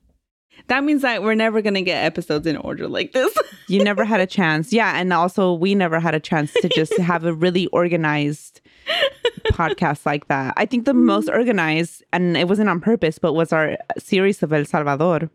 that 0.66 0.82
means 0.82 1.02
that 1.02 1.22
we're 1.22 1.36
never 1.36 1.62
gonna 1.62 1.82
get 1.82 2.04
episodes 2.04 2.48
in 2.48 2.56
order 2.56 2.88
like 2.88 3.12
this. 3.12 3.32
You 3.70 3.84
never 3.84 4.02
had 4.02 4.18
a 4.18 4.26
chance, 4.26 4.72
yeah, 4.72 4.98
and 4.98 5.12
also 5.12 5.52
we 5.52 5.74
never 5.74 6.00
had 6.00 6.14
a 6.14 6.20
chance 6.20 6.54
to 6.54 6.70
just 6.70 6.96
have 6.96 7.26
a 7.26 7.34
really 7.34 7.66
organized 7.66 8.62
podcast 9.52 10.06
like 10.06 10.26
that. 10.28 10.54
I 10.56 10.64
think 10.64 10.86
the 10.86 10.94
most 10.94 11.28
organized, 11.28 12.02
and 12.14 12.34
it 12.34 12.48
wasn't 12.48 12.70
on 12.70 12.80
purpose, 12.80 13.18
but 13.18 13.34
was 13.34 13.52
our 13.52 13.76
series 13.98 14.42
of 14.42 14.54
El 14.54 14.64
Salvador. 14.64 15.28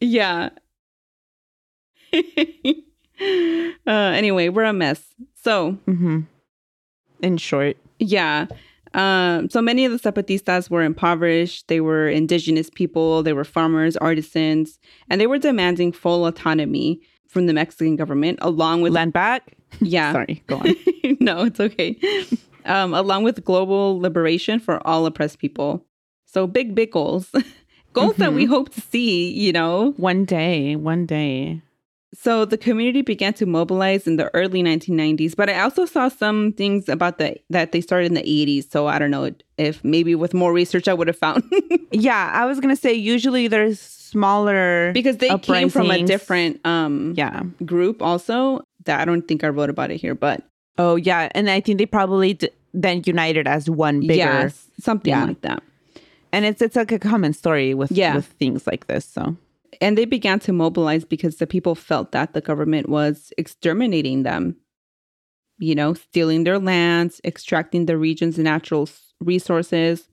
Yeah. 0.00 0.48
uh, 2.12 2.18
anyway, 3.86 4.48
we're 4.48 4.64
a 4.64 4.72
mess. 4.72 5.14
So, 5.36 5.78
hmm 5.86 6.22
In 7.24 7.36
short, 7.36 7.76
yeah. 7.98 8.46
Um, 8.94 9.50
so 9.50 9.60
many 9.60 9.84
of 9.84 9.92
the 9.92 9.98
Zapatistas 9.98 10.70
were 10.70 10.82
impoverished. 10.82 11.66
They 11.66 11.80
were 11.80 12.08
indigenous 12.08 12.70
people, 12.70 13.22
they 13.22 13.32
were 13.32 13.44
farmers, 13.44 13.96
artisans, 13.96 14.78
and 15.10 15.20
they 15.20 15.26
were 15.26 15.38
demanding 15.38 15.90
full 15.92 16.26
autonomy 16.26 17.00
from 17.26 17.46
the 17.46 17.52
Mexican 17.52 17.96
government, 17.96 18.38
along 18.40 18.82
with 18.82 18.92
land 18.92 19.12
back. 19.12 19.56
yeah. 19.80 20.12
Sorry, 20.18 20.42
go 20.46 20.58
on. 20.58 20.76
no, 21.20 21.42
it's 21.44 21.58
okay. 21.58 21.98
Um, 22.64 22.94
along 22.94 23.24
with 23.24 23.44
global 23.44 23.98
liberation 23.98 24.60
for 24.60 24.84
all 24.86 25.04
oppressed 25.06 25.40
people. 25.40 25.84
So 26.26 26.46
big, 26.46 26.74
big 26.74 26.92
goals. 26.92 27.32
goals 27.92 28.16
that 28.16 28.32
we 28.32 28.44
hope 28.44 28.70
to 28.74 28.80
see, 28.80 29.30
you 29.32 29.52
know, 29.52 29.92
One 29.96 30.24
day, 30.24 30.76
one 30.76 31.06
day. 31.06 31.60
So 32.16 32.44
the 32.44 32.56
community 32.56 33.02
began 33.02 33.34
to 33.34 33.46
mobilize 33.46 34.06
in 34.06 34.16
the 34.16 34.30
early 34.34 34.62
1990s, 34.62 35.34
but 35.36 35.50
I 35.50 35.60
also 35.60 35.84
saw 35.84 36.08
some 36.08 36.52
things 36.52 36.88
about 36.88 37.18
the 37.18 37.36
that 37.50 37.72
they 37.72 37.80
started 37.80 38.06
in 38.06 38.14
the 38.14 38.22
80s. 38.22 38.70
So 38.70 38.86
I 38.86 38.98
don't 38.98 39.10
know 39.10 39.30
if 39.58 39.82
maybe 39.84 40.14
with 40.14 40.32
more 40.34 40.52
research 40.52 40.86
I 40.88 40.94
would 40.94 41.08
have 41.08 41.18
found 41.18 41.42
Yeah, 41.92 42.30
I 42.32 42.46
was 42.46 42.60
gonna 42.60 42.76
say 42.76 42.92
usually 42.94 43.48
there's 43.48 43.80
smaller 43.80 44.92
because 44.92 45.16
they 45.18 45.36
came 45.38 45.68
from 45.68 45.90
a 45.90 46.02
different 46.04 46.60
um 46.64 47.14
Yeah. 47.16 47.42
group 47.64 48.00
also 48.00 48.62
that 48.84 49.00
I 49.00 49.04
don't 49.04 49.26
think 49.26 49.42
I 49.44 49.48
wrote 49.48 49.70
about 49.70 49.90
it 49.90 49.96
here, 50.00 50.14
but 50.14 50.42
Oh 50.78 50.96
yeah, 50.96 51.28
and 51.34 51.48
I 51.50 51.60
think 51.60 51.78
they 51.78 51.86
probably 51.86 52.34
d- 52.34 52.50
then 52.72 53.02
united 53.06 53.46
as 53.46 53.68
one 53.70 54.00
bigger. 54.00 54.14
yes, 54.14 54.66
something 54.80 55.10
Yeah. 55.12 55.24
like 55.24 55.40
that. 55.42 55.62
And 56.32 56.44
it's 56.44 56.60
it's 56.62 56.76
like 56.76 56.92
a 56.92 56.98
common 56.98 57.32
story 57.32 57.74
with 57.74 57.90
Yeah. 57.92 58.14
with 58.16 58.26
things 58.26 58.66
like 58.66 58.86
this. 58.86 59.04
So 59.04 59.36
And 59.80 59.96
they 59.98 60.04
began 60.04 60.38
to 60.40 60.52
mobilize 60.52 61.04
because 61.04 61.36
the 61.36 61.46
people 61.46 61.74
felt 61.74 62.12
that 62.12 62.32
the 62.32 62.40
government 62.40 62.88
was 62.88 63.32
exterminating 63.38 64.22
them. 64.22 64.56
You 65.58 65.74
know, 65.74 65.94
stealing 65.94 66.44
their 66.44 66.58
lands, 66.58 67.20
extracting 67.24 67.86
the 67.86 67.96
region's 67.96 68.38
natural 68.38 68.88
resources, 69.20 70.08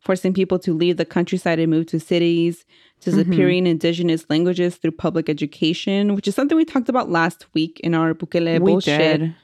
forcing 0.00 0.32
people 0.32 0.58
to 0.60 0.72
leave 0.72 0.96
the 0.96 1.04
countryside 1.04 1.58
and 1.58 1.70
move 1.70 1.86
to 1.86 1.98
cities, 1.98 2.64
disappearing 3.00 3.66
indigenous 3.66 4.24
languages 4.30 4.76
through 4.76 4.92
public 4.92 5.28
education, 5.28 6.14
which 6.14 6.28
is 6.28 6.36
something 6.36 6.56
we 6.56 6.64
talked 6.64 6.88
about 6.88 7.10
last 7.10 7.46
week 7.52 7.80
in 7.80 7.94
our 7.94 8.14
Bukele 8.14 8.60
we 8.60 8.72
bullshit 8.72 9.20
did. 9.20 9.34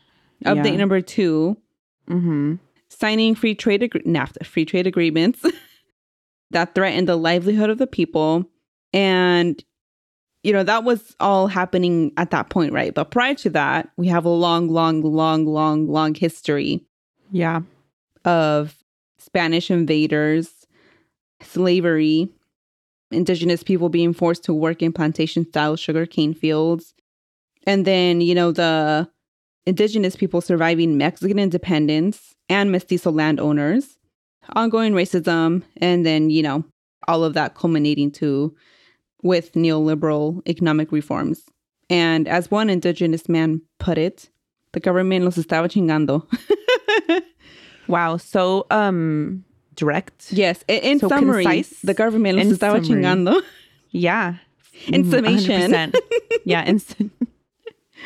update 0.44 0.70
Yeah. 0.72 0.76
number 0.76 1.00
two 1.00 1.56
Mm-hmm. 2.08 2.54
signing 2.88 3.34
free 3.36 3.54
trade 3.54 3.82
agree- 3.82 4.02
NAFTA 4.02 4.44
free 4.44 4.64
trade 4.64 4.86
agreements 4.88 5.40
that 6.50 6.74
threatened 6.74 7.08
the 7.08 7.16
livelihood 7.16 7.70
of 7.70 7.78
the 7.78 7.86
people 7.86 8.44
and 8.92 9.62
you 10.42 10.52
know 10.52 10.62
that 10.64 10.84
was 10.84 11.14
all 11.20 11.46
happening 11.46 12.12
at 12.16 12.30
that 12.30 12.50
point 12.50 12.72
right 12.72 12.94
but 12.94 13.10
prior 13.10 13.34
to 13.34 13.50
that 13.50 13.88
we 13.96 14.08
have 14.08 14.24
a 14.24 14.28
long 14.28 14.68
long 14.68 15.00
long 15.02 15.44
long 15.46 15.86
long 15.88 16.14
history 16.14 16.84
Yeah. 17.30 17.60
of 18.24 18.74
spanish 19.18 19.70
invaders 19.70 20.66
slavery 21.42 22.28
indigenous 23.10 23.62
people 23.62 23.88
being 23.88 24.12
forced 24.12 24.44
to 24.44 24.54
work 24.54 24.82
in 24.82 24.92
plantation 24.92 25.44
style 25.46 25.76
sugarcane 25.76 26.34
fields 26.34 26.94
and 27.66 27.84
then 27.84 28.20
you 28.20 28.34
know 28.34 28.52
the 28.52 29.08
indigenous 29.66 30.16
people 30.16 30.40
surviving 30.40 30.96
mexican 30.96 31.38
independence 31.38 32.34
and 32.48 32.72
mestizo 32.72 33.10
landowners 33.10 33.96
ongoing 34.56 34.92
racism 34.92 35.62
and 35.76 36.04
then 36.06 36.30
you 36.30 36.42
know 36.42 36.64
all 37.08 37.22
of 37.24 37.34
that 37.34 37.54
culminating 37.54 38.10
to 38.10 38.54
with 39.22 39.52
neoliberal 39.52 40.42
economic 40.48 40.90
reforms 40.92 41.42
and 41.90 42.26
as 42.28 42.50
one 42.50 42.68
indigenous 42.70 43.28
man 43.28 43.60
put 43.78 43.98
it 43.98 44.28
the 44.72 44.80
government 44.80 45.24
los 45.24 45.36
estaba 45.36 45.68
chingando 45.68 46.26
Wow. 47.88 48.16
So 48.16 48.66
um 48.70 49.44
direct. 49.74 50.32
yes 50.32 50.64
i- 50.68 50.74
in 50.90 50.98
So 51.00 51.08
summary 51.08 51.44
concise? 51.44 51.80
the 51.82 51.94
government 51.94 52.38
los 52.38 52.46
In 52.46 52.52
estaba 52.52 52.84
summary. 52.84 53.02
chingando 53.02 53.42
Yeah. 53.90 54.36
In 54.86 55.10
summation. 55.10 55.70
100%. 55.72 55.94
yeah. 56.44 56.64
In, 56.64 56.80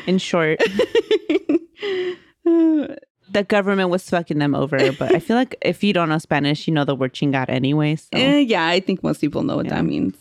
in 0.08 0.18
short, 0.18 0.58
the 2.44 3.44
government 3.48 3.90
was 3.90 4.08
fucking 4.10 4.38
them 4.38 4.54
over. 4.54 4.92
But 4.92 5.14
I 5.14 5.20
feel 5.20 5.36
like 5.36 5.56
if 5.62 5.82
you 5.84 5.92
don't 5.92 6.08
know 6.08 6.18
Spanish, 6.18 6.66
you 6.66 6.74
know 6.74 6.84
the 6.84 6.94
word 6.96 7.14
chingar 7.14 7.48
anyway. 7.48 7.96
So 7.96 8.08
Eh, 8.12 8.38
yeah, 8.40 8.66
I 8.66 8.80
think 8.80 9.02
most 9.02 9.20
people 9.20 9.42
know 9.42 9.56
what 9.56 9.66
Yeah. 9.66 9.76
that 9.76 9.84
means. 9.84 10.16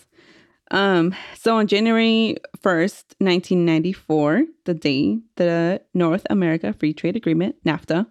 Um, 0.71 1.15
so 1.37 1.57
on 1.57 1.67
January 1.67 2.37
1st, 2.57 3.03
1994, 3.19 4.45
the 4.65 4.73
day 4.73 5.19
the 5.35 5.81
North 5.93 6.25
America 6.29 6.73
Free 6.73 6.93
Trade 6.93 7.15
Agreement, 7.15 7.55
NAFTA, 7.65 8.07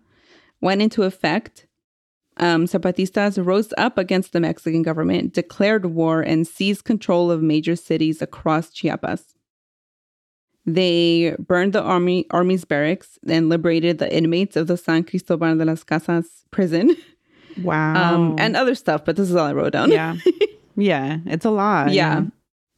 went 0.61 0.81
into 0.81 1.03
effect, 1.03 1.67
um, 2.37 2.67
Zapatistas 2.67 3.45
rose 3.45 3.73
up 3.77 3.99
against 3.99 4.33
the 4.33 4.41
Mexican 4.41 4.83
government, 4.83 5.35
declared 5.35 5.87
war, 5.87 6.21
and 6.21 6.47
seized 6.47 6.85
control 6.85 7.31
of 7.31 7.43
major 7.43 7.77
cities 7.77 8.23
across 8.23 8.71
Chiapas. 8.71 9.35
They 10.67 11.37
burned 11.39 11.75
the 11.75 11.83
army 11.83 12.27
army's 12.31 12.65
barracks 12.65 13.19
and 13.29 13.51
liberated 13.51 13.99
the 13.99 14.13
inmates 14.15 14.57
of 14.57 14.67
the 14.67 14.79
San 14.79 15.05
Cristobal 15.05 15.57
de 15.59 15.65
las 15.65 15.85
Casas 15.85 16.45
prison, 16.51 16.97
wow. 17.63 18.15
um, 18.15 18.37
and 18.39 18.57
other 18.57 18.75
stuff. 18.75 19.05
But 19.05 19.17
this 19.17 19.29
is 19.29 19.37
all 19.37 19.47
I 19.47 19.53
wrote 19.53 19.73
down. 19.73 19.91
yeah. 19.91 20.17
Yeah. 20.77 21.19
It's 21.27 21.45
a 21.45 21.51
lot. 21.51 21.93
Yeah. 21.93 22.25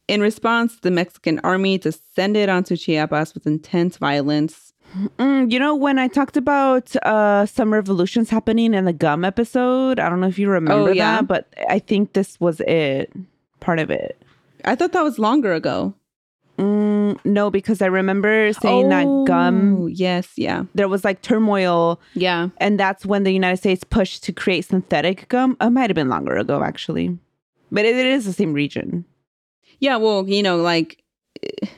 In 0.07 0.21
response, 0.21 0.77
the 0.81 0.91
Mexican 0.91 1.39
army 1.43 1.77
descended 1.77 2.47
onto 2.49 2.77
Chiapas 2.77 3.33
with 3.33 3.45
intense 3.45 3.97
violence. 3.97 4.73
Mm, 5.19 5.51
you 5.51 5.59
know, 5.59 5.75
when 5.75 5.99
I 5.99 6.07
talked 6.07 6.37
about 6.37 6.95
uh, 7.05 7.45
some 7.45 7.73
revolutions 7.73 8.29
happening 8.29 8.73
in 8.73 8.85
the 8.85 8.93
gum 8.93 9.25
episode, 9.25 9.99
I 9.99 10.07
don't 10.09 10.21
know 10.21 10.27
if 10.27 10.39
you 10.39 10.49
remember 10.49 10.89
Oh, 10.91 10.93
yeah. 10.93 11.17
that, 11.17 11.27
but 11.27 11.53
I 11.69 11.79
think 11.79 12.13
this 12.13 12.39
was 12.39 12.61
it, 12.61 13.11
part 13.59 13.79
of 13.79 13.89
it. 13.91 14.17
I 14.63 14.75
thought 14.75 14.93
that 14.93 15.03
was 15.03 15.19
longer 15.19 15.53
ago. 15.53 15.93
Mm, 16.57 17.19
no, 17.25 17.51
because 17.51 17.81
I 17.81 17.85
remember 17.87 18.51
saying 18.53 18.87
that 18.89 19.03
gum. 19.27 19.75
Oh, 19.83 19.87
Yes, 19.87 20.29
yeah. 20.37 20.63
There 20.73 20.87
was 20.87 21.03
like 21.03 21.21
turmoil, 21.21 21.99
Yeah. 22.15 22.47
and 22.57 22.79
that's 22.79 23.05
when 23.05 23.23
the 23.25 23.31
United 23.31 23.57
States 23.57 23.83
pushed 23.83 24.23
to 24.23 24.31
create 24.31 24.63
synthetic 24.65 25.27
gum. 25.27 25.57
It 25.59 25.69
might 25.69 25.89
have 25.89 25.95
been 25.95 26.09
longer 26.09 26.37
ago, 26.37 26.63
actually, 26.63 27.15
but 27.73 27.83
it, 27.85 27.95
it 27.97 28.05
is 28.05 28.23
the 28.25 28.33
same 28.33 28.53
region. 28.53 29.03
Yeah, 29.79 29.97
well, 29.97 30.27
you 30.27 30.41
know, 30.43 30.57
like 30.57 31.03
it, 31.41 31.69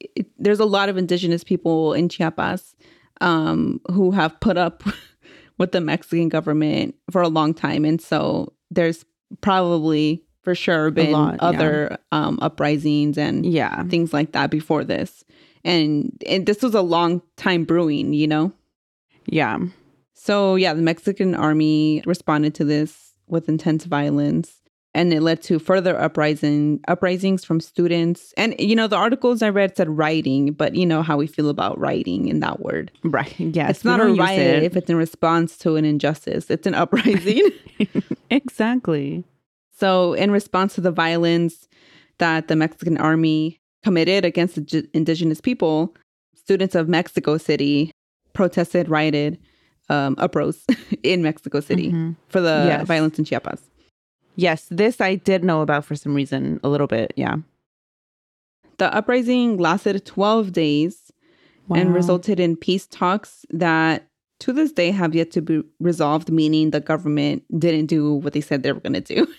it- 0.00 0.26
there's 0.38 0.60
a 0.60 0.64
lot 0.64 0.88
of 0.88 0.96
indigenous 0.96 1.42
people 1.44 1.92
in 1.92 2.08
Chiapas 2.08 2.74
um, 3.20 3.80
who 3.90 4.10
have 4.12 4.38
put 4.40 4.56
up 4.56 4.82
with 5.58 5.72
the 5.72 5.80
Mexican 5.80 6.28
government 6.28 6.94
for 7.10 7.20
a 7.22 7.28
long 7.28 7.52
time. 7.54 7.84
And 7.84 8.00
so 8.00 8.52
there's 8.70 9.04
probably 9.40 10.24
for 10.42 10.54
sure 10.54 10.90
been 10.90 11.12
lot, 11.12 11.34
yeah. 11.34 11.48
other 11.48 11.98
um, 12.12 12.38
uprisings 12.40 13.18
and 13.18 13.44
Yeah, 13.44 13.82
things 13.84 14.12
like 14.12 14.32
that 14.32 14.50
before 14.50 14.84
this. 14.84 15.24
And, 15.64 16.22
and 16.26 16.46
this 16.46 16.62
was 16.62 16.74
a 16.74 16.80
long 16.82 17.20
time 17.36 17.64
brewing, 17.64 18.12
you 18.12 18.26
know? 18.28 18.52
yeah. 19.26 19.58
So, 20.14 20.54
yeah, 20.56 20.74
the 20.74 20.82
Mexican 20.82 21.34
army 21.34 22.02
responded 22.06 22.54
to 22.56 22.64
this 22.64 23.14
with 23.26 23.48
intense 23.48 23.84
violence 23.84 24.62
and 24.94 25.12
it 25.12 25.20
led 25.20 25.42
to 25.42 25.58
further 25.58 25.98
uprising 25.98 26.80
uprisings 26.88 27.44
from 27.44 27.60
students. 27.60 28.32
And 28.36 28.54
you 28.58 28.74
know, 28.74 28.86
the 28.88 28.96
articles 28.96 29.42
I 29.42 29.50
read 29.50 29.76
said 29.76 29.88
rioting, 29.88 30.52
but 30.52 30.74
you 30.74 30.86
know 30.86 31.02
how 31.02 31.16
we 31.16 31.26
feel 31.26 31.50
about 31.50 31.78
rioting 31.78 32.28
in 32.28 32.40
that 32.40 32.60
word. 32.60 32.90
Right. 33.04 33.34
Yes. 33.38 33.70
it's 33.70 33.84
not 33.84 34.00
a 34.00 34.06
riot 34.12 34.56
it. 34.56 34.62
if 34.64 34.76
it's 34.76 34.88
in 34.90 34.96
response 34.96 35.56
to 35.58 35.76
an 35.76 35.84
injustice. 35.84 36.50
It's 36.50 36.66
an 36.66 36.74
uprising. 36.74 37.48
exactly. 38.30 39.24
so, 39.76 40.14
in 40.14 40.30
response 40.30 40.74
to 40.74 40.80
the 40.80 40.90
violence 40.90 41.68
that 42.18 42.48
the 42.48 42.56
Mexican 42.56 42.96
army 42.98 43.58
committed 43.84 44.24
against 44.24 44.56
the 44.56 44.88
indigenous 44.92 45.40
people, 45.40 45.94
students 46.34 46.74
of 46.74 46.88
Mexico 46.88 47.36
City 47.38 47.92
protested, 48.32 48.88
rioted, 48.88 49.38
um, 49.88 50.14
uprose 50.18 50.64
in 51.02 51.22
Mexico 51.22 51.60
City 51.60 51.92
Mhm. 51.92 52.16
for 52.28 52.40
the 52.40 52.64
Yes. 52.66 52.86
violence 52.86 53.18
in 53.18 53.24
Chiapas. 53.24 53.60
Yes, 54.38 54.68
this 54.70 55.00
I 55.00 55.16
did 55.16 55.42
know 55.42 55.62
about 55.62 55.84
for 55.84 55.96
some 55.96 56.14
reason 56.14 56.60
a 56.62 56.68
little 56.68 56.86
bit. 56.86 57.12
Yeah. 57.16 57.38
The 58.78 58.94
uprising 58.94 59.56
lasted 59.56 60.06
12 60.06 60.52
days 60.52 61.10
and 61.74 61.92
resulted 61.92 62.38
in 62.38 62.56
peace 62.56 62.86
talks 62.86 63.44
that 63.50 64.06
to 64.38 64.52
this 64.52 64.70
day 64.70 64.92
have 64.92 65.12
yet 65.12 65.32
to 65.32 65.42
be 65.42 65.62
resolved, 65.80 66.30
meaning 66.30 66.70
the 66.70 66.78
government 66.80 67.42
didn't 67.58 67.86
do 67.86 68.14
what 68.14 68.32
they 68.32 68.40
said 68.40 68.62
they 68.62 68.70
were 68.72 68.80
going 68.80 68.94
to 68.94 69.00
do. 69.00 69.26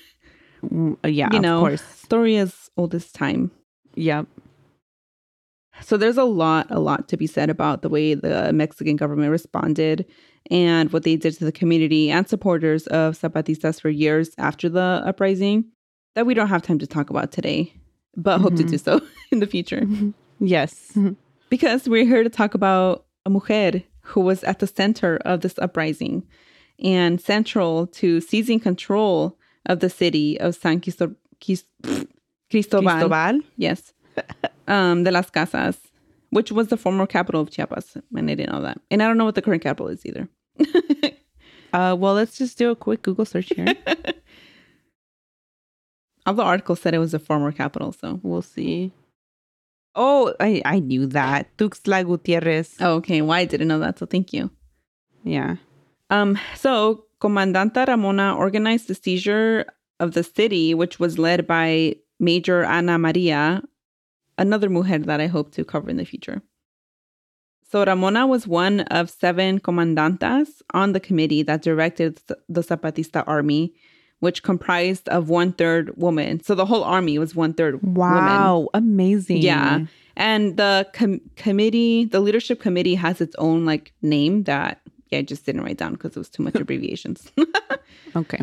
Mm, 0.61 0.97
uh, 1.05 1.07
yeah, 1.07 1.29
you 1.31 1.37
of 1.37 1.41
know, 1.41 1.59
course. 1.61 1.81
story 1.81 2.35
as 2.35 2.69
old 2.75 2.93
as 2.93 3.09
time. 3.13 3.49
Yep. 3.95 4.27
So 5.81 5.95
there's 5.95 6.17
a 6.17 6.25
lot, 6.25 6.67
a 6.69 6.81
lot 6.81 7.07
to 7.07 7.15
be 7.15 7.27
said 7.27 7.49
about 7.49 7.81
the 7.81 7.87
way 7.87 8.13
the 8.13 8.51
Mexican 8.51 8.97
government 8.97 9.31
responded 9.31 10.05
and 10.49 10.91
what 10.91 11.03
they 11.03 11.15
did 11.15 11.37
to 11.37 11.45
the 11.45 11.51
community 11.51 12.09
and 12.09 12.27
supporters 12.27 12.87
of 12.87 13.17
Zapatistas 13.17 13.79
for 13.79 13.89
years 13.89 14.31
after 14.37 14.69
the 14.69 15.01
uprising 15.05 15.65
that 16.15 16.25
we 16.25 16.33
don't 16.33 16.49
have 16.49 16.61
time 16.61 16.79
to 16.79 16.87
talk 16.87 17.09
about 17.09 17.31
today, 17.31 17.73
but 18.15 18.39
hope 18.39 18.55
to 18.55 18.63
do 18.63 18.75
mm-hmm. 18.75 18.99
so 18.99 19.01
in 19.31 19.39
the 19.39 19.47
future. 19.47 19.81
Mm-hmm. 19.81 20.11
Yes. 20.39 20.91
Mm-hmm. 20.95 21.13
because 21.49 21.87
we're 21.87 22.05
here 22.05 22.23
to 22.23 22.29
talk 22.29 22.53
about 22.53 23.05
a 23.25 23.29
mujer 23.29 23.83
who 24.01 24.21
was 24.21 24.43
at 24.43 24.59
the 24.59 24.67
center 24.67 25.17
of 25.25 25.41
this 25.41 25.57
uprising 25.59 26.25
and 26.79 27.19
central 27.21 27.87
to 27.87 28.21
seizing 28.21 28.59
control 28.59 29.37
of 29.65 29.79
the 29.79 29.89
city 29.89 30.39
of 30.39 30.55
San 30.55 30.79
Cristo- 30.79 31.15
Cristobal, 31.39 32.09
Cristobal. 32.49 33.41
yes, 33.57 33.93
um, 34.67 35.03
de 35.03 35.11
las 35.11 35.29
Casas, 35.29 35.77
which 36.29 36.51
was 36.51 36.67
the 36.67 36.77
former 36.77 37.07
capital 37.07 37.41
of 37.41 37.51
Chiapas, 37.51 37.97
and 38.15 38.29
I 38.29 38.35
didn't 38.35 38.53
know 38.53 38.61
that, 38.61 38.79
and 38.91 39.01
I 39.01 39.07
don't 39.07 39.17
know 39.17 39.25
what 39.25 39.35
the 39.35 39.41
current 39.41 39.63
capital 39.63 39.87
is 39.87 40.05
either. 40.05 40.27
Uh, 41.73 41.95
well, 41.97 42.13
let's 42.13 42.37
just 42.37 42.57
do 42.57 42.71
a 42.71 42.75
quick 42.75 43.01
Google 43.01 43.25
search 43.25 43.51
here. 43.55 43.67
All 46.25 46.33
the 46.33 46.43
articles 46.43 46.81
said 46.81 46.93
it 46.93 46.99
was 46.99 47.11
the 47.11 47.19
former 47.19 47.51
capital, 47.51 47.91
so 47.91 48.19
we'll 48.23 48.41
see. 48.41 48.91
Oh, 49.95 50.33
I, 50.39 50.61
I 50.65 50.79
knew 50.79 51.05
that. 51.07 51.55
Tuxtla 51.57 52.05
Gutierrez. 52.05 52.75
oh, 52.79 52.95
okay. 52.95 53.21
Why 53.21 53.39
I 53.39 53.45
didn't 53.45 53.67
know 53.67 53.79
that? 53.79 53.99
So 53.99 54.05
thank 54.05 54.33
you. 54.33 54.51
Yeah. 55.23 55.55
Um, 56.09 56.37
so 56.55 57.05
Comandanta 57.21 57.87
Ramona 57.87 58.35
organized 58.35 58.87
the 58.87 58.95
seizure 58.95 59.65
of 59.99 60.13
the 60.13 60.23
city, 60.23 60.73
which 60.73 60.99
was 60.99 61.17
led 61.17 61.47
by 61.47 61.95
Major 62.19 62.63
Ana 62.63 62.97
Maria, 62.97 63.63
another 64.39 64.69
mujer 64.69 64.97
that 64.97 65.21
I 65.21 65.27
hope 65.27 65.51
to 65.53 65.63
cover 65.63 65.89
in 65.89 65.97
the 65.97 66.05
future. 66.05 66.41
So 67.71 67.85
Ramona 67.85 68.25
was 68.25 68.47
one 68.47 68.79
of 68.81 69.11
seven 69.11 69.59
comandantas 69.59 70.61
on 70.73 70.93
the 70.93 70.99
committee 70.99 71.43
that 71.43 71.61
directed 71.61 72.19
the 72.47 72.61
Zapatista 72.61 73.23
army, 73.27 73.75
which 74.21 74.41
comprised 74.41 75.07
of 75.09 75.29
one 75.29 75.53
third 75.53 75.95
woman. 75.95 76.41
So 76.41 76.55
the 76.55 76.65
whole 76.65 76.83
army 76.83 77.19
was 77.19 77.35
one 77.35 77.53
third. 77.53 77.83
Wow. 77.83 78.69
Amazing. 78.73 79.43
Yeah. 79.43 79.85
And 80.15 80.57
the 80.57 80.87
com- 80.93 81.21
committee, 81.35 82.05
the 82.05 82.19
leadership 82.19 82.59
committee 82.59 82.95
has 82.95 83.21
its 83.21 83.35
own 83.37 83.65
like 83.65 83.93
name 84.01 84.43
that 84.45 84.81
yeah, 85.09 85.19
I 85.19 85.21
just 85.23 85.45
didn't 85.45 85.61
write 85.61 85.77
down 85.77 85.93
because 85.93 86.15
it 86.15 86.19
was 86.19 86.29
too 86.29 86.43
much 86.43 86.55
abbreviations. 86.65 87.31
Okay. 88.15 88.39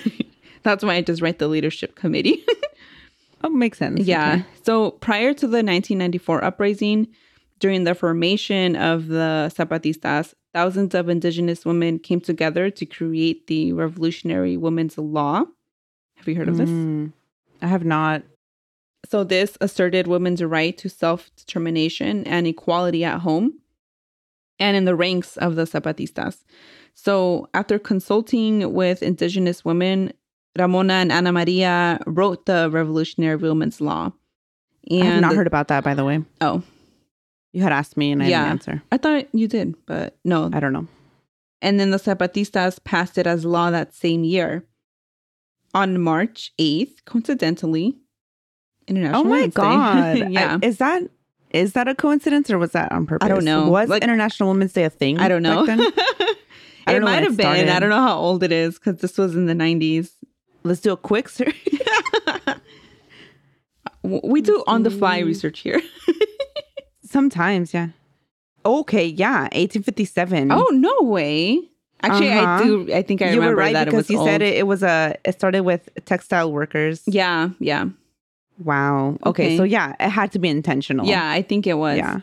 That's 0.62 0.82
why 0.82 0.94
I 0.94 1.02
just 1.02 1.20
write 1.20 1.38
the 1.38 1.48
leadership 1.48 1.96
committee. 1.96 2.42
Oh, 3.44 3.50
makes 3.50 3.78
sense. 3.78 4.00
yeah. 4.00 4.34
Okay. 4.34 4.44
So 4.62 4.92
prior 4.92 5.32
to 5.34 5.46
the 5.46 5.62
1994 5.62 6.44
uprising, 6.44 7.08
during 7.58 7.84
the 7.84 7.94
formation 7.94 8.74
of 8.74 9.06
the 9.06 9.52
Zapatistas, 9.54 10.34
thousands 10.52 10.94
of 10.94 11.08
indigenous 11.08 11.64
women 11.64 11.98
came 11.98 12.20
together 12.20 12.70
to 12.70 12.84
create 12.84 13.46
the 13.46 13.72
Revolutionary 13.72 14.56
Women's 14.56 14.98
Law. 14.98 15.44
Have 16.16 16.28
you 16.28 16.34
heard 16.34 16.48
of 16.48 16.56
this? 16.56 16.68
Mm, 16.68 17.12
I 17.62 17.68
have 17.68 17.84
not. 17.84 18.22
So, 19.08 19.24
this 19.24 19.56
asserted 19.60 20.06
women's 20.06 20.42
right 20.42 20.76
to 20.78 20.88
self 20.88 21.30
determination 21.36 22.24
and 22.26 22.46
equality 22.46 23.04
at 23.04 23.20
home 23.20 23.60
and 24.58 24.76
in 24.76 24.84
the 24.84 24.94
ranks 24.94 25.36
of 25.36 25.56
the 25.56 25.62
Zapatistas. 25.62 26.44
So, 26.94 27.48
after 27.54 27.78
consulting 27.78 28.72
with 28.72 29.02
indigenous 29.02 29.64
women, 29.64 30.12
Ramona 30.58 30.94
and 30.94 31.12
Ana 31.12 31.32
Maria 31.32 31.98
wrote 32.06 32.46
the 32.46 32.68
Revolutionary 32.70 33.36
Women's 33.36 33.80
Law. 33.80 34.12
I 34.90 34.94
have 34.96 35.20
not 35.22 35.34
heard 35.34 35.46
about 35.46 35.68
that, 35.68 35.84
by 35.84 35.94
the 35.94 36.04
way. 36.04 36.22
Oh, 36.40 36.62
You 37.52 37.62
had 37.62 37.72
asked 37.72 37.96
me 37.96 38.12
and 38.12 38.22
I 38.22 38.26
Yeah. 38.28 38.40
didn't 38.44 38.50
answer. 38.52 38.82
I 38.90 38.96
thought 38.96 39.26
you 39.34 39.46
did, 39.48 39.74
but 39.86 40.16
no. 40.24 40.50
I 40.52 40.60
don't 40.60 40.72
know. 40.72 40.86
And 41.60 41.78
then 41.78 41.90
the 41.90 41.98
Zapatistas 41.98 42.82
passed 42.82 43.16
it 43.18 43.26
as 43.26 43.44
law 43.44 43.70
that 43.70 43.94
same 43.94 44.24
year. 44.24 44.64
On 45.74 46.00
March 46.00 46.52
8th, 46.58 47.04
coincidentally, 47.06 47.96
International 48.88 49.20
Oh 49.20 49.24
my 49.24 49.46
god! 49.46 50.18
yeah. 50.30 50.58
I- 50.62 50.66
is 50.66 50.78
that 50.78 51.02
is 51.50 51.74
that 51.74 51.86
a 51.88 51.94
coincidence 51.94 52.50
or 52.50 52.58
was 52.58 52.72
that 52.72 52.90
on 52.92 53.06
purpose? 53.06 53.24
I 53.24 53.28
don't 53.28 53.44
know. 53.44 53.68
Was 53.68 53.88
Like- 53.88 54.02
International 54.02 54.48
Women's 54.50 54.72
Day 54.72 54.84
a 54.84 54.90
thing? 54.90 55.18
I 55.18 55.28
don't 55.28 55.42
know. 55.42 55.64
back 55.66 55.78
then? 55.78 55.80
I 56.86 56.92
don't 56.92 57.02
it 57.02 57.04
might 57.04 57.22
have 57.22 57.36
been. 57.36 57.68
I 57.68 57.78
don't 57.78 57.90
know 57.90 58.00
how 58.02 58.18
old 58.18 58.42
it 58.42 58.50
is 58.52 58.78
because 58.78 59.00
this 59.00 59.16
was 59.16 59.36
in 59.36 59.46
the 59.46 59.54
90s. 59.54 60.10
Let's 60.64 60.80
do 60.80 60.92
a 60.92 60.96
quick 60.96 61.28
search. 61.28 61.56
We 64.02 64.40
do 64.40 64.64
on 64.66 64.82
the 64.82 64.90
fly 64.90 65.20
research 65.20 65.60
here. 65.60 65.80
Sometimes, 67.04 67.72
yeah. 67.72 67.88
Okay, 68.64 69.06
yeah, 69.06 69.42
1857. 69.52 70.50
oh 70.50 70.68
no 70.72 71.06
way! 71.08 71.60
Actually, 72.02 72.30
I 72.30 72.38
Uh-huh. 72.44 72.64
do. 72.64 72.94
I 72.94 73.02
think 73.02 73.22
I 73.22 73.26
you 73.26 73.34
remember 73.34 73.50
were 73.56 73.60
right 73.62 73.72
that 73.74 73.82
it 73.88 73.90
because 73.90 74.08
was 74.08 74.10
you 74.10 74.24
said 74.24 74.42
it. 74.42 74.54
It 74.56 74.66
was 74.66 74.82
a. 74.82 75.14
It 75.24 75.34
started 75.34 75.60
with 75.62 75.88
textile 76.04 76.52
workers. 76.52 77.02
Yeah, 77.06 77.50
yeah, 77.60 77.86
Wow. 78.62 79.18
Okay, 79.26 79.44
Okay. 79.46 79.56
so 79.56 79.62
yeah, 79.64 79.94
it 80.00 80.10
had 80.10 80.32
to 80.32 80.38
be 80.38 80.48
intentional. 80.48 81.06
yeah. 81.06 81.30
I 81.30 81.42
think 81.42 81.66
it 81.66 81.74
was. 81.74 81.98
Yeah. 81.98 82.20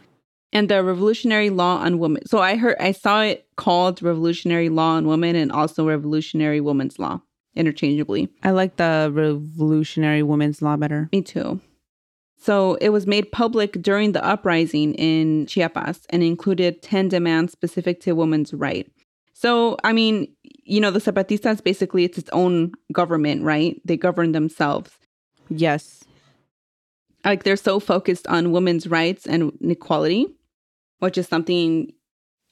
and 0.51 0.67
the 0.69 0.83
Revolutionary 0.83 1.49
Law 1.49 1.77
on 1.77 1.99
Women. 1.99 2.25
So 2.25 2.39
I 2.39 2.55
heard, 2.55 2.75
I 2.79 2.91
saw 2.91 3.21
it 3.21 3.45
called 3.55 4.01
Revolutionary 4.01 4.69
Law 4.69 4.95
on 4.95 5.05
Women 5.07 5.35
and 5.35 5.51
also 5.51 5.87
Revolutionary 5.87 6.59
Women's 6.59 6.97
Law 6.99 7.21
interchangeably. 7.55 8.29
I 8.43 8.51
like 8.51 8.77
the 8.77 9.09
Revolutionary 9.13 10.23
Women's 10.23 10.61
Law 10.61 10.77
better. 10.77 11.09
Me 11.11 11.21
too. 11.21 11.59
So 12.41 12.75
it 12.75 12.89
was 12.89 13.05
made 13.05 13.31
public 13.31 13.73
during 13.81 14.13
the 14.13 14.23
uprising 14.23 14.93
in 14.95 15.45
Chiapas 15.45 16.05
and 16.09 16.23
included 16.23 16.81
10 16.81 17.09
demands 17.09 17.51
specific 17.51 17.99
to 18.01 18.13
women's 18.13 18.53
right. 18.53 18.89
So, 19.33 19.77
I 19.83 19.93
mean, 19.93 20.33
you 20.63 20.79
know, 20.79 20.91
the 20.91 20.99
Zapatistas 20.99 21.63
basically 21.63 22.05
it's 22.05 22.17
its 22.17 22.29
own 22.31 22.71
government, 22.93 23.43
right? 23.43 23.81
They 23.83 23.97
govern 23.97 24.31
themselves. 24.31 24.91
Yes. 25.49 26.03
Like 27.25 27.43
they're 27.43 27.57
so 27.57 27.79
focused 27.79 28.27
on 28.27 28.51
women's 28.51 28.87
rights 28.87 29.25
and 29.25 29.51
equality, 29.61 30.27
which 30.99 31.17
is 31.17 31.27
something 31.27 31.91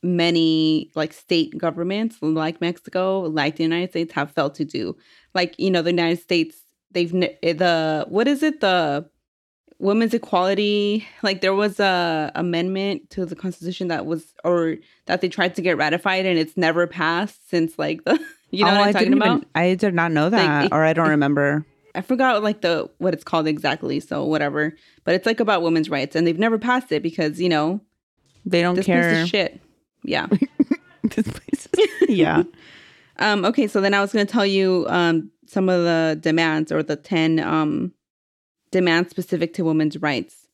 many 0.03 0.91
like 0.95 1.13
state 1.13 1.57
governments 1.57 2.17
like 2.21 2.61
Mexico, 2.61 3.21
like 3.21 3.55
the 3.55 3.63
United 3.63 3.89
States 3.91 4.13
have 4.13 4.31
failed 4.31 4.55
to 4.55 4.65
do. 4.65 4.95
Like, 5.33 5.57
you 5.59 5.71
know, 5.71 5.81
the 5.81 5.91
United 5.91 6.19
States 6.19 6.57
they've 6.91 7.11
the 7.11 8.05
what 8.07 8.27
is 8.27 8.43
it? 8.43 8.61
The 8.61 9.09
women's 9.79 10.13
equality 10.13 11.07
like 11.21 11.41
there 11.41 11.53
was 11.53 11.79
a 11.79 12.31
amendment 12.33 13.09
to 13.11 13.25
the 13.25 13.35
constitution 13.35 13.89
that 13.89 14.07
was 14.07 14.33
or 14.43 14.77
that 15.05 15.21
they 15.21 15.29
tried 15.29 15.53
to 15.53 15.61
get 15.61 15.77
ratified 15.77 16.25
and 16.25 16.39
it's 16.39 16.57
never 16.57 16.87
passed 16.87 17.47
since 17.47 17.77
like 17.77 18.03
the 18.03 18.19
you 18.49 18.65
know 18.65 18.71
oh, 18.71 18.73
what 18.73 18.81
i'm 18.81 18.87
I 18.87 18.91
talking 18.91 19.13
about? 19.13 19.37
Even, 19.37 19.45
i 19.53 19.75
did 19.75 19.93
not 19.93 20.11
know 20.11 20.31
that 20.31 20.63
like, 20.63 20.73
or 20.73 20.83
i 20.83 20.93
don't 20.93 21.07
it, 21.07 21.11
remember. 21.11 21.63
I 21.93 22.01
forgot 22.01 22.43
like 22.43 22.61
the 22.61 22.89
what 22.97 23.13
it's 23.13 23.23
called 23.23 23.47
exactly 23.47 23.99
so 23.99 24.23
whatever. 24.23 24.75
But 25.03 25.15
it's 25.15 25.25
like 25.25 25.39
about 25.39 25.63
women's 25.63 25.89
rights 25.89 26.15
and 26.15 26.27
they've 26.27 26.37
never 26.37 26.59
passed 26.59 26.91
it 26.91 27.01
because 27.01 27.41
you 27.41 27.49
know 27.49 27.81
they 28.45 28.61
don't 28.61 28.79
care 28.83 29.13
piece 29.13 29.23
of 29.23 29.29
shit 29.29 29.61
yeah 30.03 30.27
this 31.03 31.27
place 31.27 31.67
yeah 32.09 32.43
um 33.19 33.45
okay 33.45 33.67
so 33.67 33.81
then 33.81 33.93
i 33.93 34.01
was 34.01 34.11
going 34.13 34.25
to 34.25 34.31
tell 34.31 34.45
you 34.45 34.85
um 34.89 35.31
some 35.45 35.69
of 35.69 35.83
the 35.83 36.17
demands 36.21 36.71
or 36.71 36.83
the 36.83 36.95
10 36.95 37.39
um 37.39 37.93
demands 38.71 39.09
specific 39.09 39.53
to 39.53 39.63
women's 39.63 39.97
rights. 40.01 40.47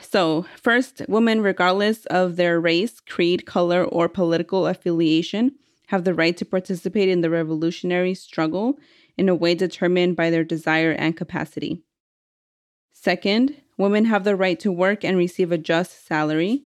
So, 0.00 0.44
first, 0.60 1.02
women, 1.08 1.40
regardless 1.40 2.04
of 2.06 2.36
their 2.36 2.60
race, 2.60 3.00
creed, 3.00 3.46
color, 3.46 3.84
or 3.84 4.08
political 4.08 4.66
affiliation, 4.66 5.52
have 5.86 6.04
the 6.04 6.14
right 6.14 6.36
to 6.36 6.44
participate 6.44 7.08
in 7.08 7.22
the 7.22 7.30
revolutionary 7.30 8.14
struggle 8.14 8.78
in 9.16 9.28
a 9.28 9.34
way 9.34 9.54
determined 9.54 10.16
by 10.16 10.28
their 10.28 10.44
desire 10.44 10.90
and 10.90 11.16
capacity. 11.16 11.82
Second, 12.92 13.56
women 13.78 14.04
have 14.04 14.24
the 14.24 14.36
right 14.36 14.60
to 14.60 14.70
work 14.70 15.04
and 15.04 15.16
receive 15.16 15.50
a 15.50 15.58
just 15.58 16.06
salary. 16.06 16.64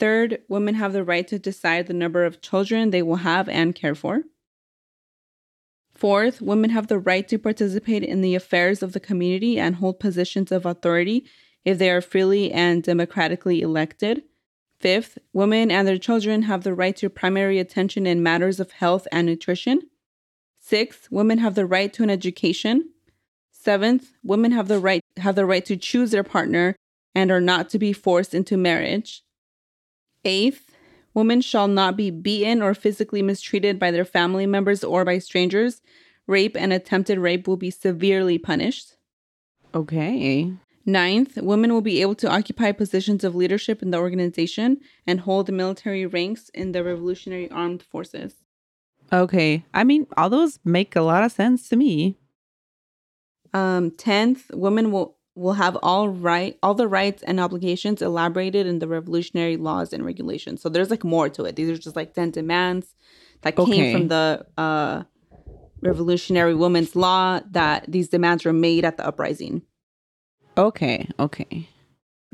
Third, 0.00 0.40
women 0.48 0.76
have 0.76 0.94
the 0.94 1.04
right 1.04 1.28
to 1.28 1.38
decide 1.38 1.86
the 1.86 1.92
number 1.92 2.24
of 2.24 2.40
children 2.40 2.88
they 2.88 3.02
will 3.02 3.16
have 3.16 3.50
and 3.50 3.74
care 3.74 3.94
for. 3.94 4.22
Fourth, 5.92 6.40
women 6.40 6.70
have 6.70 6.86
the 6.86 6.98
right 6.98 7.28
to 7.28 7.38
participate 7.38 8.02
in 8.02 8.22
the 8.22 8.34
affairs 8.34 8.82
of 8.82 8.94
the 8.94 9.00
community 9.00 9.58
and 9.60 9.76
hold 9.76 10.00
positions 10.00 10.50
of 10.50 10.64
authority 10.64 11.26
if 11.66 11.76
they 11.76 11.90
are 11.90 12.00
freely 12.00 12.50
and 12.50 12.82
democratically 12.82 13.60
elected. 13.60 14.22
Fifth, 14.78 15.18
women 15.34 15.70
and 15.70 15.86
their 15.86 15.98
children 15.98 16.44
have 16.44 16.64
the 16.64 16.72
right 16.72 16.96
to 16.96 17.10
primary 17.10 17.58
attention 17.58 18.06
in 18.06 18.22
matters 18.22 18.58
of 18.58 18.70
health 18.72 19.06
and 19.12 19.26
nutrition. 19.26 19.82
Sixth, 20.58 21.08
women 21.10 21.36
have 21.36 21.54
the 21.54 21.66
right 21.66 21.92
to 21.92 22.02
an 22.02 22.08
education. 22.08 22.88
Seventh, 23.50 24.12
women 24.22 24.52
have 24.52 24.68
the 24.68 24.78
right 24.78 25.02
have 25.18 25.34
the 25.34 25.44
right 25.44 25.66
to 25.66 25.76
choose 25.76 26.10
their 26.10 26.24
partner 26.24 26.74
and 27.14 27.30
are 27.30 27.42
not 27.42 27.68
to 27.68 27.78
be 27.78 27.92
forced 27.92 28.32
into 28.32 28.56
marriage. 28.56 29.22
Eighth, 30.24 30.70
Women 31.12 31.40
shall 31.40 31.68
not 31.68 31.96
be 31.96 32.10
beaten 32.10 32.62
or 32.62 32.74
physically 32.74 33.22
mistreated 33.22 33.78
by 33.78 33.90
their 33.90 34.04
family 34.04 34.46
members 34.46 34.84
or 34.84 35.04
by 35.04 35.18
strangers. 35.18 35.82
Rape 36.26 36.56
and 36.56 36.72
attempted 36.72 37.18
rape 37.18 37.48
will 37.48 37.56
be 37.56 37.70
severely 37.70 38.38
punished. 38.38 38.94
Okay. 39.74 40.52
Ninth, 40.86 41.36
women 41.36 41.72
will 41.72 41.82
be 41.82 42.00
able 42.00 42.14
to 42.16 42.30
occupy 42.30 42.72
positions 42.72 43.24
of 43.24 43.34
leadership 43.34 43.82
in 43.82 43.90
the 43.90 43.98
organization 43.98 44.78
and 45.06 45.20
hold 45.20 45.52
military 45.52 46.06
ranks 46.06 46.48
in 46.50 46.72
the 46.72 46.84
Revolutionary 46.84 47.50
Armed 47.50 47.82
Forces. 47.82 48.34
Okay. 49.12 49.64
I 49.74 49.84
mean, 49.84 50.06
all 50.16 50.30
those 50.30 50.60
make 50.64 50.94
a 50.94 51.02
lot 51.02 51.24
of 51.24 51.32
sense 51.32 51.68
to 51.68 51.76
me. 51.76 52.16
Um, 53.52 53.90
tenth, 53.90 54.50
women 54.54 54.92
will 54.92 55.16
will 55.40 55.54
have 55.54 55.76
all 55.82 56.08
right 56.08 56.58
all 56.62 56.74
the 56.74 56.86
rights 56.86 57.22
and 57.22 57.40
obligations 57.40 58.02
elaborated 58.02 58.66
in 58.66 58.78
the 58.78 58.86
revolutionary 58.86 59.56
laws 59.56 59.92
and 59.92 60.04
regulations. 60.04 60.60
So 60.60 60.68
there's 60.68 60.90
like 60.90 61.02
more 61.02 61.28
to 61.30 61.44
it. 61.44 61.56
These 61.56 61.70
are 61.70 61.78
just 61.78 61.96
like 61.96 62.14
10 62.14 62.30
demands 62.32 62.94
that 63.40 63.58
okay. 63.58 63.72
came 63.72 63.92
from 63.92 64.08
the 64.08 64.46
uh 64.58 65.02
revolutionary 65.82 66.54
women's 66.54 66.94
law 66.94 67.40
that 67.50 67.86
these 67.88 68.08
demands 68.08 68.44
were 68.44 68.52
made 68.52 68.84
at 68.84 68.98
the 68.98 69.06
uprising. 69.06 69.62
Okay, 70.58 71.08
okay. 71.18 71.68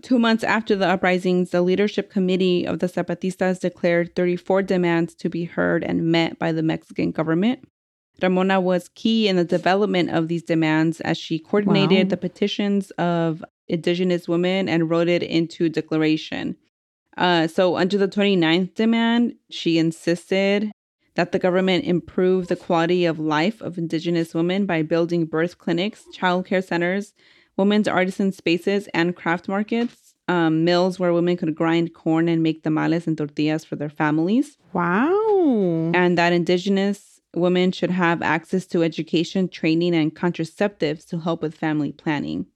Two 0.03 0.19
months 0.19 0.43
after 0.43 0.75
the 0.75 0.89
uprisings, 0.89 1.51
the 1.51 1.63
leadership 1.63 2.11
committee 2.11 2.67
of 2.67 2.81
the 2.81 2.89
Zapatistas 2.89 3.61
declared 3.61 4.17
34 4.17 4.63
demands 4.63 5.15
to 5.15 5.31
be 5.31 5.45
heard 5.45 5.85
and 5.85 6.11
met 6.11 6.39
by 6.39 6.51
the 6.51 6.63
Mexican 6.63 7.13
government. 7.13 7.67
Ramona 8.23 8.61
was 8.61 8.89
key 8.95 9.29
in 9.29 9.37
the 9.37 9.45
development 9.45 10.11
of 10.11 10.29
these 10.29 10.43
demands 10.43 11.01
as 11.03 11.19
she 11.19 11.39
coordinated 11.39 12.07
wow. 12.07 12.11
the 12.11 12.17
petitions 12.17 12.91
of 12.93 13.45
indigenous 13.69 14.29
women 14.29 14.69
and 14.69 14.89
wrote 14.89 15.09
it 15.09 15.23
into 15.23 15.69
declaration. 15.69 16.57
Uh, 17.17 17.47
so, 17.47 17.77
under 17.77 17.97
the 17.97 18.09
29th 18.09 18.75
demand, 18.75 19.35
she 19.51 19.79
insisted 19.79 20.71
that 21.15 21.33
the 21.33 21.39
government 21.39 21.85
improve 21.85 22.49
the 22.49 22.57
quality 22.57 23.07
of 23.07 23.19
life 23.19 23.61
of 23.63 23.79
indigenous 23.79 24.35
women 24.35 24.67
by 24.67 24.83
building 24.83 25.25
birth 25.25 25.59
clinics, 25.59 26.05
childcare 26.15 26.63
centers, 26.63 27.15
women's 27.57 27.89
artisan 27.89 28.33
spaces, 28.33 28.87
and 28.93 29.17
craft 29.17 29.49
markets, 29.49 30.15
um, 30.29 30.65
mills 30.65 30.99
where 30.99 31.13
women 31.13 31.37
could 31.37 31.55
grind 31.55 31.95
corn 31.95 32.29
and 32.29 32.43
make 32.43 32.63
tamales 32.63 33.07
and 33.07 33.17
tortillas 33.17 33.65
for 33.65 33.77
their 33.77 33.89
families. 33.89 34.59
Wow. 34.75 35.93
And 35.95 36.19
that 36.19 36.35
indigenous 36.35 37.16
women 37.37 37.71
should 37.71 37.91
have 37.91 38.23
access 38.23 38.67
to 38.67 38.83
education, 38.83 39.49
training, 39.49 39.95
and 39.95 40.15
contraceptives 40.15 41.07
to 41.09 41.19
help 41.21 41.43
with 41.43 41.55
family 41.55 41.93
planning. 41.93 42.47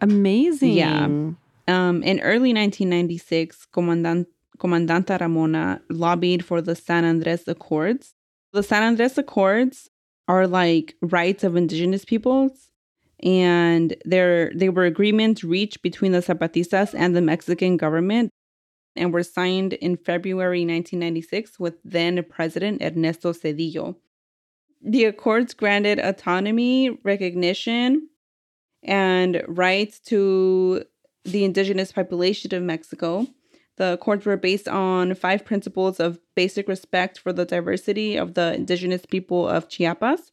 Amazing. 0.00 0.72
Yeah. 0.72 1.04
Um, 1.04 2.02
in 2.02 2.20
early 2.20 2.54
1996, 2.54 3.66
Comandant, 3.66 4.26
Comandanta 4.58 5.20
Ramona 5.20 5.82
lobbied 5.90 6.44
for 6.44 6.62
the 6.62 6.74
San 6.74 7.04
Andres 7.04 7.46
Accords. 7.46 8.14
The 8.52 8.62
San 8.62 8.82
Andres 8.82 9.18
Accords 9.18 9.90
are 10.26 10.46
like 10.46 10.96
rights 11.02 11.44
of 11.44 11.56
indigenous 11.56 12.04
peoples, 12.04 12.70
and 13.22 13.94
they 14.06 14.50
they 14.54 14.68
were 14.68 14.84
agreements 14.84 15.44
reached 15.44 15.82
between 15.82 16.12
the 16.12 16.22
Zapatistas 16.22 16.94
and 16.96 17.14
the 17.14 17.20
Mexican 17.20 17.76
government 17.76 18.30
and 18.96 19.12
were 19.12 19.22
signed 19.22 19.74
in 19.74 19.96
February 19.96 20.60
1996 20.60 21.58
with 21.58 21.76
then 21.84 22.22
President 22.28 22.82
Ernesto 22.82 23.32
Zedillo. 23.32 23.96
The 24.82 25.04
accords 25.04 25.54
granted 25.54 25.98
autonomy, 25.98 26.90
recognition, 27.02 28.08
and 28.82 29.42
rights 29.48 29.98
to 30.00 30.84
the 31.24 31.44
indigenous 31.44 31.92
population 31.92 32.54
of 32.54 32.62
Mexico. 32.62 33.26
The 33.76 33.94
accords 33.94 34.24
were 34.24 34.36
based 34.36 34.68
on 34.68 35.14
five 35.14 35.44
principles 35.44 36.00
of 36.00 36.18
basic 36.34 36.68
respect 36.68 37.18
for 37.18 37.32
the 37.32 37.44
diversity 37.44 38.16
of 38.16 38.34
the 38.34 38.54
indigenous 38.54 39.06
people 39.06 39.48
of 39.48 39.68
Chiapas, 39.68 40.32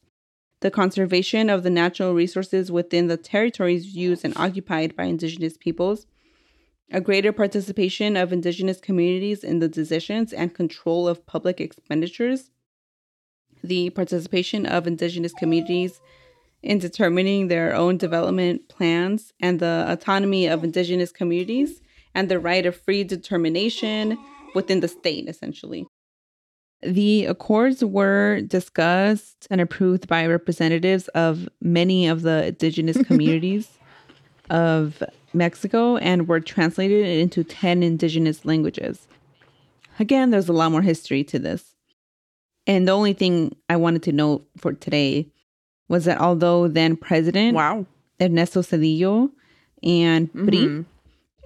the 0.60 0.70
conservation 0.70 1.50
of 1.50 1.62
the 1.62 1.70
natural 1.70 2.14
resources 2.14 2.72
within 2.72 3.06
the 3.06 3.16
territories 3.16 3.94
used 3.94 4.24
and 4.24 4.36
occupied 4.36 4.96
by 4.96 5.04
indigenous 5.04 5.56
peoples, 5.56 6.06
a 6.92 7.00
greater 7.00 7.32
participation 7.32 8.16
of 8.16 8.32
Indigenous 8.32 8.80
communities 8.80 9.42
in 9.42 9.58
the 9.58 9.68
decisions 9.68 10.32
and 10.32 10.54
control 10.54 11.08
of 11.08 11.26
public 11.26 11.60
expenditures, 11.60 12.50
the 13.62 13.90
participation 13.90 14.66
of 14.66 14.86
Indigenous 14.86 15.32
communities 15.32 16.00
in 16.62 16.78
determining 16.78 17.48
their 17.48 17.74
own 17.74 17.96
development 17.96 18.68
plans, 18.68 19.32
and 19.40 19.60
the 19.60 19.84
autonomy 19.88 20.46
of 20.46 20.64
Indigenous 20.64 21.12
communities, 21.12 21.80
and 22.14 22.28
the 22.28 22.38
right 22.38 22.66
of 22.66 22.80
free 22.80 23.04
determination 23.04 24.18
within 24.54 24.80
the 24.80 24.88
state, 24.88 25.28
essentially. 25.28 25.86
The 26.82 27.26
accords 27.26 27.84
were 27.84 28.40
discussed 28.40 29.46
and 29.50 29.60
approved 29.60 30.08
by 30.08 30.26
representatives 30.26 31.08
of 31.08 31.48
many 31.60 32.06
of 32.06 32.22
the 32.22 32.46
indigenous 32.46 32.96
communities 33.06 33.68
of 34.50 35.02
Mexico 35.36 35.96
and 35.98 36.28
were 36.28 36.40
translated 36.40 37.06
into 37.06 37.44
10 37.44 37.82
indigenous 37.82 38.44
languages. 38.44 39.06
Again, 39.98 40.30
there's 40.30 40.48
a 40.48 40.52
lot 40.52 40.72
more 40.72 40.82
history 40.82 41.24
to 41.24 41.38
this. 41.38 41.74
And 42.66 42.88
the 42.88 42.92
only 42.92 43.12
thing 43.12 43.54
I 43.68 43.76
wanted 43.76 44.02
to 44.04 44.12
note 44.12 44.46
for 44.56 44.72
today 44.72 45.28
was 45.88 46.04
that 46.06 46.18
although 46.18 46.68
then 46.68 46.96
President 46.96 47.54
wow. 47.54 47.86
Ernesto 48.20 48.62
Zedillo 48.62 49.30
and 49.82 50.32
PRI 50.32 50.40
mm-hmm. 50.40 50.80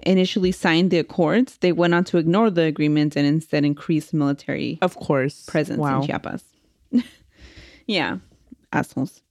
initially 0.01 0.51
signed 0.51 0.89
the 0.89 0.97
accords, 0.97 1.57
they 1.57 1.71
went 1.71 1.93
on 1.93 2.03
to 2.05 2.17
ignore 2.17 2.49
the 2.49 2.63
agreement 2.63 3.15
and 3.15 3.27
instead 3.27 3.63
increased 3.63 4.13
military 4.13 4.79
of 4.81 4.95
course 4.95 5.45
presence 5.45 5.79
wow. 5.79 6.01
in 6.01 6.07
Chiapas. 6.07 6.43
yeah, 7.85 8.17
assholes. 8.73 9.21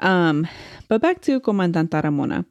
Um, 0.00 0.46
but 0.88 1.00
back 1.00 1.20
to 1.22 1.40
Comandanta 1.40 2.02
Ramona. 2.02 2.44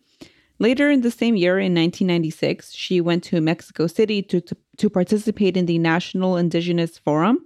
Later 0.59 0.91
in 0.91 1.01
the 1.01 1.11
same 1.11 1.37
year, 1.37 1.57
in 1.57 1.73
1996, 1.73 2.73
she 2.73 2.99
went 2.99 3.23
to 3.25 3.39
Mexico 3.39 3.87
City 3.87 4.21
to, 4.23 4.41
to, 4.41 4.57
to 4.77 4.89
participate 4.89 5.55
in 5.55 5.65
the 5.65 5.79
National 5.79 6.35
Indigenous 6.35 6.97
Forum, 6.97 7.39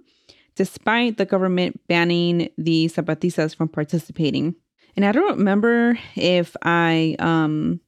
despite 0.56 1.16
the 1.16 1.24
government 1.24 1.80
banning 1.86 2.50
the 2.58 2.86
Zapatistas 2.86 3.54
from 3.54 3.68
participating. 3.68 4.56
And 4.96 5.04
I 5.04 5.12
don't 5.12 5.38
remember 5.38 5.98
if 6.16 6.56
I 6.62 7.14
um, 7.20 7.80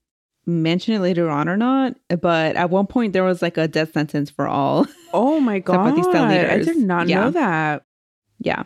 mentioned 0.46 0.96
it 0.96 1.00
later 1.00 1.28
on 1.28 1.48
or 1.48 1.56
not, 1.56 1.96
but 2.20 2.54
at 2.54 2.70
one 2.70 2.86
point 2.86 3.12
there 3.12 3.24
was 3.24 3.42
like 3.42 3.56
a 3.56 3.66
death 3.68 3.92
sentence 3.92 4.30
for 4.30 4.46
all. 4.46 4.86
Oh 5.12 5.40
my 5.40 5.58
god! 5.60 5.94
Zapatista 5.94 6.28
leaders. 6.28 6.68
I 6.68 6.72
did 6.72 6.82
not 6.82 7.08
yeah. 7.08 7.20
know 7.20 7.30
that. 7.30 7.84
Yeah. 8.38 8.62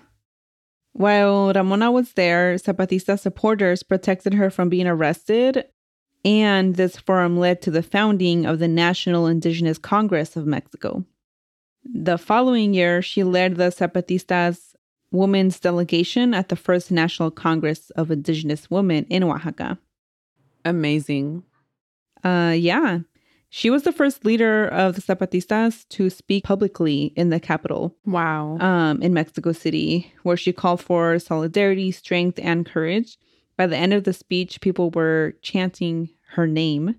While 0.92 1.52
Ramona 1.54 1.90
was 1.90 2.12
there, 2.12 2.56
Zapatista 2.56 3.18
supporters 3.18 3.82
protected 3.82 4.34
her 4.34 4.50
from 4.50 4.68
being 4.68 4.86
arrested, 4.86 5.64
and 6.24 6.76
this 6.76 6.96
forum 6.96 7.38
led 7.38 7.62
to 7.62 7.70
the 7.70 7.83
founding 7.83 8.46
of 8.46 8.59
the 8.59 8.68
National 8.68 9.26
Indigenous 9.26 9.78
Congress 9.78 10.37
of 10.37 10.46
Mexico. 10.46 11.04
The 11.85 12.18
following 12.18 12.74
year, 12.74 13.00
she 13.02 13.24
led 13.24 13.56
the 13.56 13.70
Zapatistas 13.70 14.74
women's 15.12 15.59
delegation 15.59 16.35
at 16.35 16.48
the 16.50 16.56
first 16.56 16.90
National 16.90 17.30
Congress 17.30 17.90
of 17.90 18.11
Indigenous 18.11 18.70
Women 18.70 19.06
in 19.09 19.24
Oaxaca. 19.24 19.78
Amazing. 20.64 21.42
Uh, 22.22 22.54
yeah. 22.56 23.00
She 23.48 23.68
was 23.70 23.83
the 23.83 23.92
first 23.92 24.24
leader 24.24 24.68
of 24.68 24.94
the 24.94 25.00
Zapatistas 25.02 25.88
to 25.88 26.09
speak 26.11 26.44
publicly 26.44 27.12
in 27.16 27.30
the 27.30 27.40
capital, 27.40 27.96
Wow. 28.06 28.59
um, 28.59 29.02
in 29.02 29.12
Mexico 29.12 29.50
City, 29.50 30.12
where 30.22 30.37
she 30.37 30.52
called 30.52 30.80
for 30.80 31.18
solidarity, 31.18 31.90
strength, 31.90 32.38
and 32.40 32.64
courage. 32.64 33.18
By 33.60 33.66
the 33.66 33.76
end 33.76 33.92
of 33.92 34.04
the 34.04 34.14
speech, 34.14 34.62
people 34.62 34.88
were 34.88 35.34
chanting 35.42 36.08
her 36.30 36.46
name. 36.46 36.94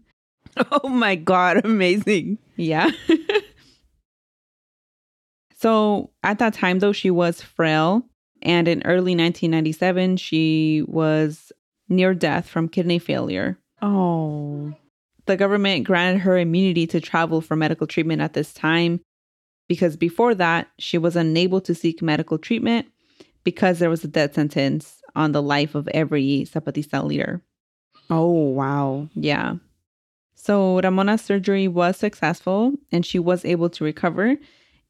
oh 0.83 0.89
my 0.89 1.15
God. 1.15 1.65
Amazing. 1.65 2.37
Yeah. 2.55 2.91
so 5.57 6.11
at 6.21 6.37
that 6.37 6.53
time, 6.53 6.77
though, 6.77 6.91
she 6.91 7.09
was 7.09 7.41
frail. 7.41 8.05
And 8.43 8.67
in 8.67 8.83
early 8.85 9.15
1997, 9.15 10.17
she 10.17 10.83
was 10.85 11.51
near 11.89 12.13
death 12.13 12.47
from 12.47 12.69
kidney 12.69 12.99
failure. 12.99 13.57
Oh. 13.81 14.71
The 15.25 15.37
government 15.37 15.85
granted 15.85 16.19
her 16.19 16.37
immunity 16.37 16.85
to 16.85 17.01
travel 17.01 17.41
for 17.41 17.55
medical 17.55 17.87
treatment 17.87 18.21
at 18.21 18.33
this 18.33 18.53
time 18.53 19.01
because 19.67 19.97
before 19.97 20.35
that, 20.35 20.67
she 20.77 20.99
was 20.99 21.15
unable 21.15 21.59
to 21.61 21.73
seek 21.73 22.03
medical 22.03 22.37
treatment 22.37 22.85
because 23.43 23.79
there 23.79 23.89
was 23.89 24.03
a 24.03 24.07
death 24.07 24.35
sentence 24.35 25.00
on 25.15 25.31
the 25.31 25.41
life 25.41 25.75
of 25.75 25.87
every 25.89 26.45
Zapatista 26.51 27.03
leader. 27.03 27.41
Oh, 28.09 28.31
wow. 28.31 29.07
Yeah. 29.15 29.55
So 30.35 30.79
Ramona's 30.81 31.21
surgery 31.21 31.67
was 31.67 31.97
successful 31.97 32.73
and 32.91 33.05
she 33.05 33.19
was 33.19 33.45
able 33.45 33.69
to 33.71 33.83
recover. 33.83 34.35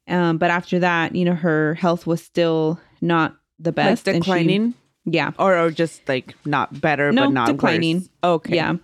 Um, 0.07 0.37
but 0.37 0.49
after 0.49 0.79
that, 0.79 1.15
you 1.15 1.25
know, 1.25 1.35
her 1.35 1.75
health 1.75 2.07
was 2.07 2.23
still 2.23 2.79
not 3.01 3.35
the 3.59 3.71
best. 3.71 4.07
like 4.07 4.15
and 4.15 4.25
she- 4.25 4.31
declining? 4.31 4.73
yeah. 5.05 5.31
or, 5.37 5.57
or 5.57 5.71
just 5.71 6.07
like 6.07 6.35
not 6.45 6.79
better, 6.81 7.11
No, 7.11 7.25
but 7.25 7.33
not 7.33 7.47
declining. 7.47 7.97
worse? 7.97 8.09
Okay. 8.23 8.55
Yeah. 8.55 8.75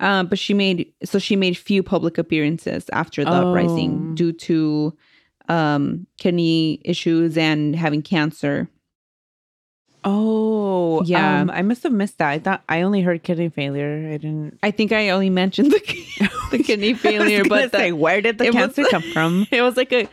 Um, 0.00 0.28
but 0.28 0.38
she 0.38 0.54
made 0.54 0.92
so 1.04 1.18
she 1.18 1.34
made 1.36 1.56
few 1.58 1.82
public 1.82 2.18
appearances 2.18 2.84
after 2.92 3.24
the 3.24 3.32
Oh. 3.32 3.50
uprising 3.50 4.14
due 4.14 4.32
to 4.32 4.96
um 5.48 6.06
kidney 6.18 6.80
issues 6.84 7.36
and 7.36 7.74
having 7.74 8.02
cancer. 8.02 8.68
Oh, 10.04 11.02
Yeah. 11.04 11.40
Um, 11.42 11.50
I 11.50 11.62
must 11.62 11.82
have 11.82 11.92
missed 11.92 12.18
that. 12.18 12.28
I 12.30 12.38
thought 12.38 12.62
I 12.68 12.82
only 12.82 13.02
heard 13.02 13.22
kidney 13.22 13.48
failure. 13.48 14.08
I 14.12 14.16
didn't. 14.16 14.58
I 14.62 14.70
think 14.70 14.92
I 14.92 15.10
only 15.10 15.30
mentioned 15.30 15.72
the, 15.72 16.28
the 16.50 16.62
kidney 16.62 16.94
failure, 16.94 17.44
but 17.44 17.72
the- 17.72 17.78
say, 17.78 17.92
where 17.92 18.20
did 18.20 18.38
the 18.38 18.44
it 18.46 18.54
was- 18.54 18.74
cancer 18.74 18.84
come 18.90 19.02
from? 19.12 19.46
it 19.50 19.62
was 19.62 19.76
like 19.76 19.92
a 19.92 20.08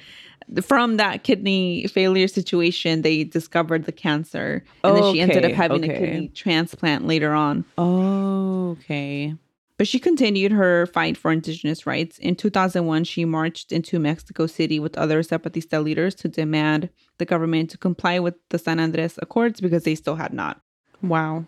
from 0.61 0.97
that 0.97 1.23
kidney 1.23 1.87
failure 1.87 2.27
situation 2.27 3.01
they 3.01 3.23
discovered 3.23 3.85
the 3.85 3.91
cancer 3.91 4.63
and 4.83 4.95
then 4.95 5.11
she 5.11 5.19
ended 5.19 5.37
up 5.39 5.45
Okay, 5.45 5.53
having 5.53 5.83
a 5.83 5.87
kidney 5.87 6.27
transplant 6.35 7.07
later 7.07 7.33
on 7.33 7.65
Oh, 7.79 8.77
okay. 8.79 9.33
But 9.77 9.87
she 9.89 9.99
continued 9.99 10.53
her 10.53 10.85
fight 10.85 11.17
for 11.17 11.31
indigenous 11.31 11.85
rights 11.85 12.17
in 12.19 12.35
2001 12.35 13.03
she 13.03 13.25
marched 13.25 13.71
into 13.71 13.99
mexico 13.99 14.47
city 14.47 14.79
with 14.79 14.97
other 14.97 15.21
zapatista 15.21 15.83
leaders 15.83 16.15
to 16.15 16.27
demand 16.29 16.89
the 17.17 17.25
government 17.25 17.69
to 17.71 17.77
comply 17.77 18.19
with 18.19 18.35
the 18.49 18.57
san 18.57 18.79
andres 18.79 19.19
accords 19.21 19.59
because 19.59 19.83
they 19.83 19.95
still 19.95 20.15
had 20.15 20.33
not 20.33 20.61
Wow. 21.01 21.45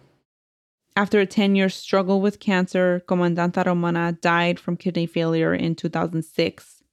after 0.95 1.19
a 1.21 1.25
10-year 1.27 1.69
struggle 1.69 2.19
with 2.21 2.39
cancer 2.39 3.01
comandanta 3.07 3.65
Ramona 3.65 4.11
died 4.21 4.59
from 4.59 4.75
kidney 4.77 5.05
failure 5.07 5.53
in 5.53 5.75
2006 5.75 6.83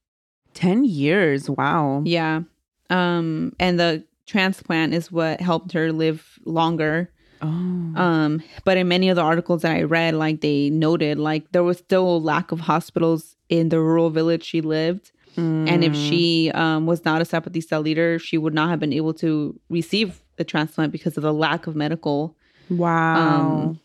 10 0.55 0.85
years. 0.85 1.51
Wow. 1.51 2.03
Yeah. 2.07 2.43
Um, 2.89 3.55
and 3.59 3.81
the 3.81 4.05
transplant 4.27 4.95
is 4.95 5.11
what 5.11 5.41
helped 5.41 5.73
her 5.73 5.91
live 5.93 6.39
longer. 6.45 7.11
Oh. 7.45 8.01
Um, 8.01 8.43
but 8.65 8.77
in 8.77 8.89
many 8.89 9.09
of 9.09 9.17
the 9.17 9.23
articles 9.23 9.63
that 9.63 9.77
I 9.77 9.83
read, 9.83 10.15
like 10.15 10.41
they 10.41 10.71
noted, 10.71 11.19
like 11.19 11.51
there 11.53 11.63
was 11.63 11.79
still 11.79 12.17
a 12.17 12.19
lack 12.19 12.51
of 12.53 12.61
hospitals 12.61 13.37
in 13.49 13.69
the 13.69 13.79
rural 13.81 14.11
village 14.11 14.43
she 14.45 14.61
lived. 14.61 15.13
And 15.37 15.83
if 15.83 15.93
Mm. 15.95 16.09
she 16.09 16.51
um, 16.55 16.87
was 16.87 17.05
not 17.05 17.21
a 17.21 17.25
Zapatista 17.25 17.83
leader, 17.83 18.19
she 18.19 18.39
would 18.39 18.55
not 18.55 18.69
have 18.71 18.79
been 18.81 18.93
able 18.93 19.15
to 19.15 19.59
receive 19.69 20.23
the 20.37 20.45
transplant 20.45 20.93
because 20.93 21.17
of 21.17 21.23
the 21.23 21.33
lack 21.33 21.67
of 21.67 21.75
medical 21.75 22.37
wow. 22.69 23.17
um, 23.17 23.81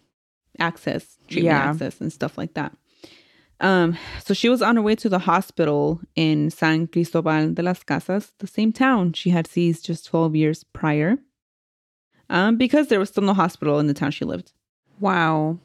access, 0.60 1.18
treatment 1.28 1.56
Yeah. 1.56 1.70
access, 1.70 2.00
and 2.02 2.12
stuff 2.14 2.38
like 2.38 2.54
that. 2.54 2.72
Um, 3.62 3.98
so 4.24 4.34
she 4.34 4.48
was 4.48 4.62
on 4.62 4.76
her 4.78 4.82
way 4.82 4.96
to 4.96 5.10
the 5.10 5.20
hospital 5.20 6.00
in 6.16 6.50
San 6.50 6.88
Cristobal 6.88 7.54
de 7.54 7.62
las 7.62 7.84
Casas, 7.84 8.32
the 8.40 8.48
same 8.48 8.72
town 8.72 9.12
she 9.14 9.32
had 9.32 9.48
seized 9.48 9.86
just 9.86 10.06
12 10.06 10.36
years 10.36 10.64
prior, 10.64 11.18
um, 12.30 12.58
because 12.58 12.88
there 12.88 13.00
was 13.00 13.10
still 13.10 13.24
no 13.24 13.34
hospital 13.34 13.80
in 13.80 13.88
the 13.88 13.94
town 13.94 14.12
she 14.12 14.26
lived. 14.26 14.52
wow. 15.00 15.58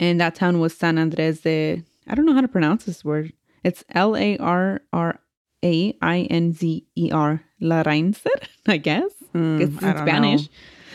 And 0.00 0.20
that 0.20 0.34
town 0.34 0.58
was 0.58 0.76
San 0.76 0.98
Andres 0.98 1.42
de, 1.42 1.82
I 2.08 2.14
don't 2.16 2.26
know 2.26 2.34
how 2.34 2.40
to 2.40 2.48
pronounce 2.48 2.84
this 2.84 3.04
word. 3.04 3.32
It's 3.62 3.84
L 3.90 4.16
A 4.16 4.36
R 4.38 4.80
R 4.92 5.20
A 5.64 5.96
I 6.02 6.18
N 6.22 6.52
Z 6.52 6.84
E 6.96 7.10
R, 7.12 7.40
La 7.60 7.82
Rainser, 7.84 8.26
I 8.66 8.76
guess. 8.78 9.10
Mm, 9.34 9.60
It's 9.60 9.82
in 9.82 9.96
Spanish. 9.98 10.48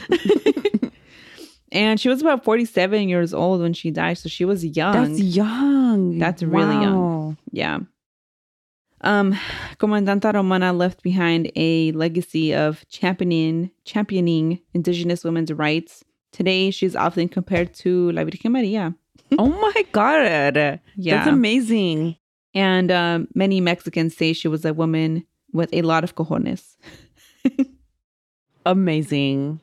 and 1.72 2.00
she 2.00 2.10
was 2.10 2.22
about 2.22 2.44
47 2.44 3.08
years 3.08 3.34
old 3.34 3.62
when 3.62 3.74
she 3.74 3.90
died. 3.92 4.18
So 4.18 4.28
she 4.30 4.44
was 4.46 4.66
young. 4.66 4.94
That's 4.94 5.20
young. 5.22 6.18
That's 6.20 6.44
really 6.44 6.76
young. 6.82 7.38
Yeah. 7.52 7.80
Um, 9.02 9.38
Comandanta 9.78 10.34
Ramona 10.34 10.74
left 10.74 11.04
behind 11.04 11.52
a 11.56 11.92
legacy 11.94 12.54
of 12.54 12.86
championing 12.90 13.72
championing 13.86 14.60
indigenous 14.74 15.24
women's 15.24 15.52
rights. 15.54 16.04
Today, 16.32 16.70
she's 16.72 16.96
often 16.96 17.28
compared 17.30 17.74
to 17.76 18.12
La 18.12 18.24
Virgen 18.24 18.52
Maria. 18.52 18.96
Oh 19.38 19.48
my 19.48 19.86
God. 19.92 20.56
Yeah. 20.56 20.80
That's 21.18 21.28
amazing. 21.28 22.16
And 22.56 22.92
um, 22.92 23.28
many 23.36 23.62
Mexicans 23.62 24.18
say 24.18 24.34
she 24.34 24.48
was 24.48 24.66
a 24.66 24.74
woman 24.74 25.24
with 25.54 25.70
a 25.72 25.84
lot 25.84 26.04
of 26.04 26.16
cojones. 26.16 26.78
Amazing. 28.66 29.62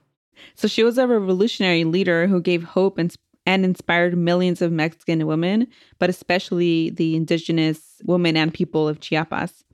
So 0.54 0.68
she 0.68 0.84
was 0.84 0.98
a 0.98 1.06
revolutionary 1.06 1.84
leader 1.84 2.26
who 2.26 2.40
gave 2.40 2.62
hope 2.62 2.98
and, 2.98 3.14
and 3.46 3.64
inspired 3.64 4.18
millions 4.18 4.60
of 4.60 4.72
Mexican 4.72 5.24
women, 5.26 5.68
but 5.98 6.10
especially 6.10 6.90
the 6.90 7.14
indigenous 7.16 8.02
women 8.04 8.36
and 8.36 8.52
people 8.52 8.88
of 8.88 9.00
Chiapas. 9.00 9.64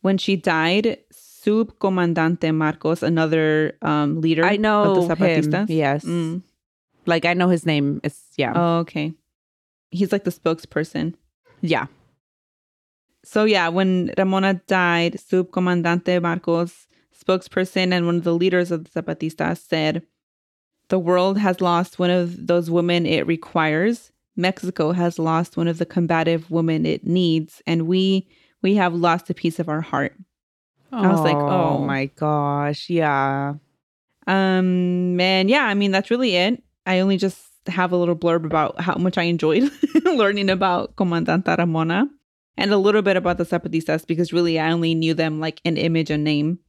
When 0.00 0.16
she 0.16 0.36
died, 0.36 0.98
Subcomandante 1.12 2.54
Marcos, 2.54 3.02
another 3.02 3.76
um, 3.82 4.20
leader 4.20 4.44
I 4.44 4.56
know 4.56 4.94
of 4.96 5.08
the 5.08 5.14
him. 5.14 5.42
Zapatistas. 5.42 5.68
Yes. 5.68 6.04
Mm. 6.04 6.42
Like 7.06 7.24
I 7.24 7.34
know 7.34 7.48
his 7.48 7.66
name. 7.66 8.00
is 8.04 8.22
yeah. 8.36 8.52
Oh, 8.54 8.78
okay. 8.78 9.12
He's 9.90 10.12
like 10.12 10.24
the 10.24 10.30
spokesperson. 10.30 11.14
yeah. 11.60 11.86
So 13.24 13.44
yeah, 13.44 13.68
when 13.68 14.12
Ramona 14.16 14.54
died, 14.68 15.14
Subcomandante 15.14 16.22
Marcos, 16.22 16.86
spokesperson 17.18 17.92
and 17.92 18.06
one 18.06 18.16
of 18.16 18.24
the 18.24 18.34
leaders 18.34 18.70
of 18.70 18.84
the 18.84 19.02
Zapatistas, 19.02 19.58
said, 19.58 20.02
"The 20.88 20.98
world 20.98 21.38
has 21.38 21.60
lost 21.60 21.98
one 21.98 22.10
of 22.10 22.46
those 22.46 22.70
women 22.70 23.06
it 23.06 23.26
requires. 23.26 24.12
Mexico 24.36 24.92
has 24.92 25.18
lost 25.18 25.56
one 25.56 25.68
of 25.68 25.78
the 25.78 25.86
combative 25.86 26.50
women 26.50 26.86
it 26.86 27.04
needs, 27.06 27.62
and 27.66 27.86
we 27.86 28.28
we 28.62 28.74
have 28.76 28.94
lost 28.94 29.30
a 29.30 29.34
piece 29.34 29.58
of 29.58 29.68
our 29.68 29.80
heart." 29.80 30.14
I 30.92 31.08
was 31.08 31.20
like, 31.20 31.36
oh. 31.36 31.78
my 31.78 32.06
gosh. 32.06 32.88
Yeah. 32.88 33.54
Um, 34.26 35.20
and 35.20 35.50
yeah, 35.50 35.64
I 35.64 35.74
mean 35.74 35.90
that's 35.90 36.10
really 36.10 36.36
it. 36.36 36.62
I 36.86 37.00
only 37.00 37.16
just 37.16 37.38
have 37.66 37.92
a 37.92 37.96
little 37.96 38.16
blurb 38.16 38.46
about 38.46 38.80
how 38.80 38.94
much 38.94 39.18
I 39.18 39.24
enjoyed 39.24 39.70
learning 40.04 40.48
about 40.50 40.96
Comandanta 40.96 41.58
Ramona 41.58 42.08
and 42.56 42.72
a 42.72 42.78
little 42.78 43.02
bit 43.02 43.16
about 43.16 43.38
the 43.38 43.44
Zapatistas 43.44 44.06
because 44.06 44.32
really 44.32 44.58
I 44.58 44.70
only 44.70 44.94
knew 44.94 45.14
them 45.14 45.40
like 45.40 45.60
an 45.64 45.76
image 45.76 46.10
and 46.10 46.24
name. 46.24 46.60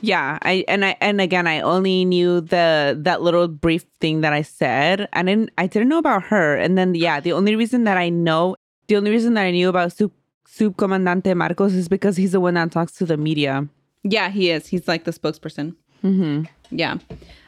Yeah, 0.00 0.38
I 0.42 0.64
and 0.68 0.84
I 0.84 0.96
and 1.00 1.20
again 1.20 1.46
I 1.46 1.60
only 1.60 2.04
knew 2.04 2.40
the 2.40 2.96
that 3.02 3.22
little 3.22 3.48
brief 3.48 3.84
thing 4.00 4.20
that 4.20 4.32
I 4.32 4.42
said. 4.42 5.08
I 5.12 5.22
didn't 5.22 5.50
I 5.58 5.66
didn't 5.66 5.88
know 5.88 5.98
about 5.98 6.24
her. 6.24 6.56
And 6.56 6.76
then 6.76 6.94
yeah, 6.94 7.20
the 7.20 7.32
only 7.32 7.56
reason 7.56 7.84
that 7.84 7.96
I 7.96 8.08
know 8.08 8.56
the 8.88 8.96
only 8.96 9.10
reason 9.10 9.34
that 9.34 9.42
I 9.42 9.50
knew 9.50 9.68
about 9.68 9.92
Sub 9.92 10.12
Subcomandante 10.48 11.36
Marcos 11.36 11.74
is 11.74 11.88
because 11.88 12.16
he's 12.16 12.32
the 12.32 12.40
one 12.40 12.54
that 12.54 12.70
talks 12.70 12.92
to 12.92 13.04
the 13.06 13.16
media. 13.16 13.68
Yeah, 14.02 14.30
he 14.30 14.50
is. 14.50 14.66
He's 14.66 14.86
like 14.86 15.04
the 15.04 15.12
spokesperson. 15.12 15.74
Mm-hmm. 16.04 16.44
Yeah. 16.70 16.98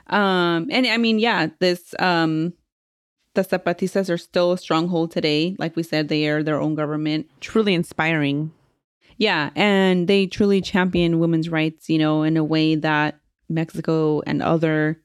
Um, 0.08 0.68
and 0.70 0.86
I 0.86 0.96
mean, 0.96 1.18
yeah, 1.18 1.48
this 1.58 1.94
um 1.98 2.54
the 3.34 3.44
Zapatistas 3.44 4.10
are 4.10 4.18
still 4.18 4.52
a 4.52 4.58
stronghold 4.58 5.12
today. 5.12 5.54
Like 5.58 5.76
we 5.76 5.82
said, 5.82 6.08
they 6.08 6.26
are 6.28 6.42
their 6.42 6.60
own 6.60 6.74
government. 6.74 7.30
Truly 7.40 7.74
inspiring. 7.74 8.52
Yeah, 9.18 9.50
and 9.56 10.06
they 10.06 10.26
truly 10.26 10.60
champion 10.60 11.18
women's 11.18 11.48
rights, 11.48 11.90
you 11.90 11.98
know, 11.98 12.22
in 12.22 12.36
a 12.36 12.44
way 12.44 12.76
that 12.76 13.18
Mexico 13.48 14.22
and 14.26 14.40
other 14.40 15.00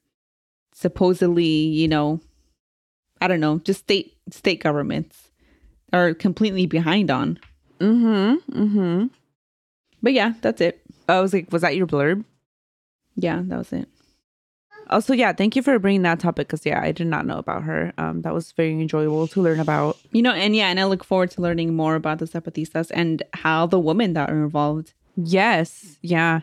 supposedly, 0.73 1.45
you 1.45 1.87
know, 1.87 2.21
I 3.19 3.27
don't 3.27 3.39
know, 3.39 3.59
just 3.59 3.81
state 3.81 4.15
state 4.29 4.61
governments 4.61 5.31
are 5.91 6.13
completely 6.13 6.67
behind 6.67 7.09
on. 7.09 7.39
Mm-hmm. 7.79 8.61
Mm-hmm. 8.63 9.07
But 10.01 10.13
yeah, 10.13 10.33
that's 10.41 10.61
it. 10.61 10.81
I 11.09 11.19
was 11.19 11.33
like, 11.33 11.51
was 11.51 11.63
that 11.63 11.75
your 11.75 11.87
blurb? 11.87 12.23
Yeah, 13.15 13.41
that 13.45 13.57
was 13.57 13.73
it. 13.73 13.87
Also, 14.89 15.13
yeah, 15.13 15.33
thank 15.33 15.55
you 15.55 15.61
for 15.61 15.77
bringing 15.79 16.01
that 16.03 16.19
topic 16.19 16.47
because 16.47 16.65
yeah, 16.65 16.81
I 16.81 16.91
did 16.91 17.07
not 17.07 17.25
know 17.25 17.37
about 17.37 17.63
her. 17.63 17.93
Um, 17.97 18.21
that 18.21 18.33
was 18.33 18.51
very 18.51 18.71
enjoyable 18.71 19.27
to 19.27 19.41
learn 19.41 19.59
about. 19.59 19.97
You 20.11 20.21
know, 20.21 20.31
and 20.31 20.55
yeah, 20.55 20.67
and 20.67 20.79
I 20.79 20.85
look 20.85 21.03
forward 21.03 21.31
to 21.31 21.41
learning 21.41 21.75
more 21.75 21.95
about 21.95 22.19
the 22.19 22.25
Zapatistas 22.25 22.91
and 22.93 23.23
how 23.33 23.65
the 23.65 23.79
women 23.79 24.13
that 24.13 24.29
are 24.29 24.43
involved. 24.43 24.93
Yes, 25.15 25.97
yeah. 26.01 26.41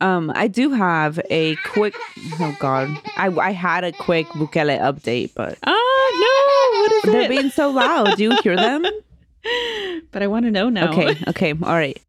Um, 0.00 0.32
I 0.34 0.48
do 0.48 0.70
have 0.70 1.20
a 1.30 1.56
quick. 1.56 1.94
Oh 2.40 2.56
God, 2.58 2.88
I 3.16 3.28
I 3.28 3.52
had 3.52 3.84
a 3.84 3.92
quick 3.92 4.26
Bukele 4.28 4.80
update, 4.80 5.32
but 5.34 5.58
oh 5.66 6.72
no, 6.72 6.80
what 6.80 6.92
is 6.92 7.12
they're 7.12 7.22
it? 7.22 7.28
being 7.28 7.50
so 7.50 7.70
loud. 7.70 8.16
Do 8.16 8.22
you 8.22 8.36
hear 8.42 8.56
them? 8.56 8.82
but 10.10 10.22
I 10.22 10.26
want 10.26 10.46
to 10.46 10.50
know 10.50 10.68
now. 10.70 10.90
Okay, 10.90 11.16
okay, 11.28 11.50
all 11.62 11.74
right. 11.74 12.00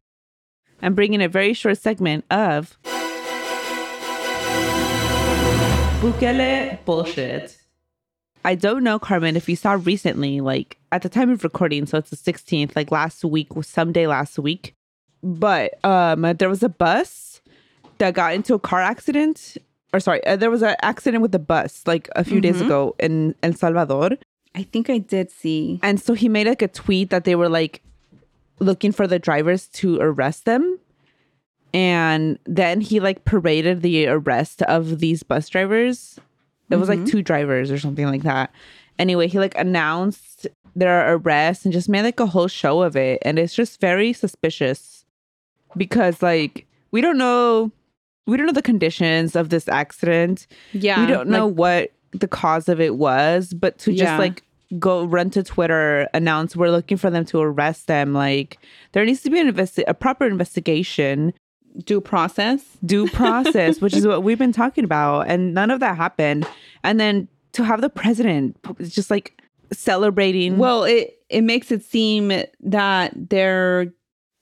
I'm 0.80 0.94
bringing 0.94 1.22
a 1.22 1.28
very 1.28 1.52
short 1.52 1.78
segment 1.78 2.24
of 2.30 2.76
Bukele 6.02 6.84
bullshit. 6.84 7.56
I 8.44 8.56
don't 8.56 8.82
know, 8.82 8.98
Carmen, 8.98 9.36
if 9.36 9.48
you 9.48 9.54
saw 9.54 9.78
recently, 9.80 10.40
like 10.40 10.76
at 10.90 11.02
the 11.02 11.08
time 11.08 11.30
of 11.30 11.44
recording, 11.44 11.86
so 11.86 11.96
it's 11.96 12.10
the 12.10 12.16
16th, 12.16 12.74
like 12.74 12.90
last 12.90 13.24
week, 13.24 13.46
someday 13.60 14.08
last 14.08 14.36
week. 14.36 14.74
But 15.22 15.78
um, 15.84 16.22
there 16.22 16.48
was 16.48 16.64
a 16.64 16.68
bus 16.68 17.40
that 17.98 18.14
got 18.14 18.34
into 18.34 18.52
a 18.52 18.58
car 18.58 18.80
accident, 18.80 19.56
or 19.94 20.00
sorry, 20.00 20.26
uh, 20.26 20.34
there 20.34 20.50
was 20.50 20.62
an 20.62 20.74
accident 20.82 21.22
with 21.22 21.32
a 21.36 21.38
bus 21.38 21.84
like 21.86 22.08
a 22.16 22.24
few 22.24 22.40
days 22.40 22.60
ago 22.60 22.96
in 22.98 23.36
El 23.44 23.52
Salvador. 23.52 24.18
I 24.56 24.64
think 24.64 24.90
I 24.90 24.98
did 24.98 25.30
see. 25.30 25.78
And 25.84 26.00
so 26.00 26.14
he 26.14 26.28
made 26.28 26.48
like 26.48 26.62
a 26.62 26.68
tweet 26.68 27.10
that 27.10 27.22
they 27.22 27.36
were 27.36 27.48
like 27.48 27.80
looking 28.58 28.90
for 28.90 29.06
the 29.06 29.20
drivers 29.20 29.68
to 29.68 30.00
arrest 30.00 30.46
them. 30.46 30.80
And 31.74 32.38
then 32.44 32.80
he 32.80 33.00
like 33.00 33.24
paraded 33.24 33.82
the 33.82 34.06
arrest 34.06 34.62
of 34.62 34.98
these 34.98 35.22
bus 35.22 35.48
drivers. 35.48 36.18
It 36.70 36.76
was 36.76 36.88
like 36.88 37.00
mm-hmm. 37.00 37.08
two 37.08 37.22
drivers 37.22 37.70
or 37.70 37.78
something 37.78 38.06
like 38.06 38.22
that. 38.22 38.50
Anyway, 38.98 39.28
he 39.28 39.38
like 39.38 39.56
announced 39.58 40.46
their 40.74 41.14
arrest 41.14 41.64
and 41.64 41.72
just 41.72 41.88
made 41.88 42.02
like 42.02 42.20
a 42.20 42.26
whole 42.26 42.48
show 42.48 42.82
of 42.82 42.96
it. 42.96 43.20
And 43.22 43.38
it's 43.38 43.54
just 43.54 43.80
very 43.80 44.12
suspicious 44.12 45.04
because 45.76 46.22
like 46.22 46.66
we 46.90 47.00
don't 47.00 47.18
know 47.18 47.70
we 48.26 48.36
don't 48.36 48.46
know 48.46 48.52
the 48.52 48.62
conditions 48.62 49.34
of 49.34 49.48
this 49.48 49.68
accident. 49.68 50.46
Yeah, 50.72 51.00
we 51.00 51.06
don't 51.12 51.28
know 51.28 51.46
like- 51.48 51.56
what 51.56 51.92
the 52.12 52.28
cause 52.28 52.68
of 52.68 52.80
it 52.80 52.96
was, 52.96 53.52
but 53.52 53.78
to 53.78 53.90
just 53.90 54.02
Yeah. 54.02 54.18
like 54.18 54.42
go 54.78 55.04
run 55.04 55.30
to 55.30 55.42
Twitter, 55.42 56.08
announce 56.14 56.56
we're 56.56 56.70
looking 56.70 56.96
for 56.96 57.10
them 57.10 57.24
to 57.26 57.40
arrest 57.40 57.86
them, 57.86 58.14
like 58.14 58.58
there 58.92 59.04
needs 59.04 59.22
to 59.22 59.30
be 59.30 59.40
an 59.40 59.52
investi- 59.52 59.84
a 59.86 59.94
proper 59.94 60.26
investigation, 60.26 61.34
due 61.84 62.00
process. 62.00 62.62
due 62.84 63.08
process, 63.20 63.80
which 63.80 63.94
is 63.94 64.06
what 64.06 64.22
we've 64.22 64.38
been 64.38 64.52
talking 64.52 64.84
about, 64.84 65.28
and 65.28 65.54
none 65.54 65.70
of 65.70 65.80
that 65.80 65.96
happened. 65.96 66.46
And 66.84 66.98
then 67.00 67.28
to 67.52 67.64
have 67.64 67.80
the 67.80 67.90
president 67.90 68.56
just 68.82 69.10
like 69.10 69.40
celebrating, 69.72 70.58
Well, 70.58 70.84
it 70.84 71.14
it 71.28 71.42
makes 71.42 71.70
it 71.72 71.82
seem 71.82 72.30
that 72.60 73.12
they're 73.14 73.92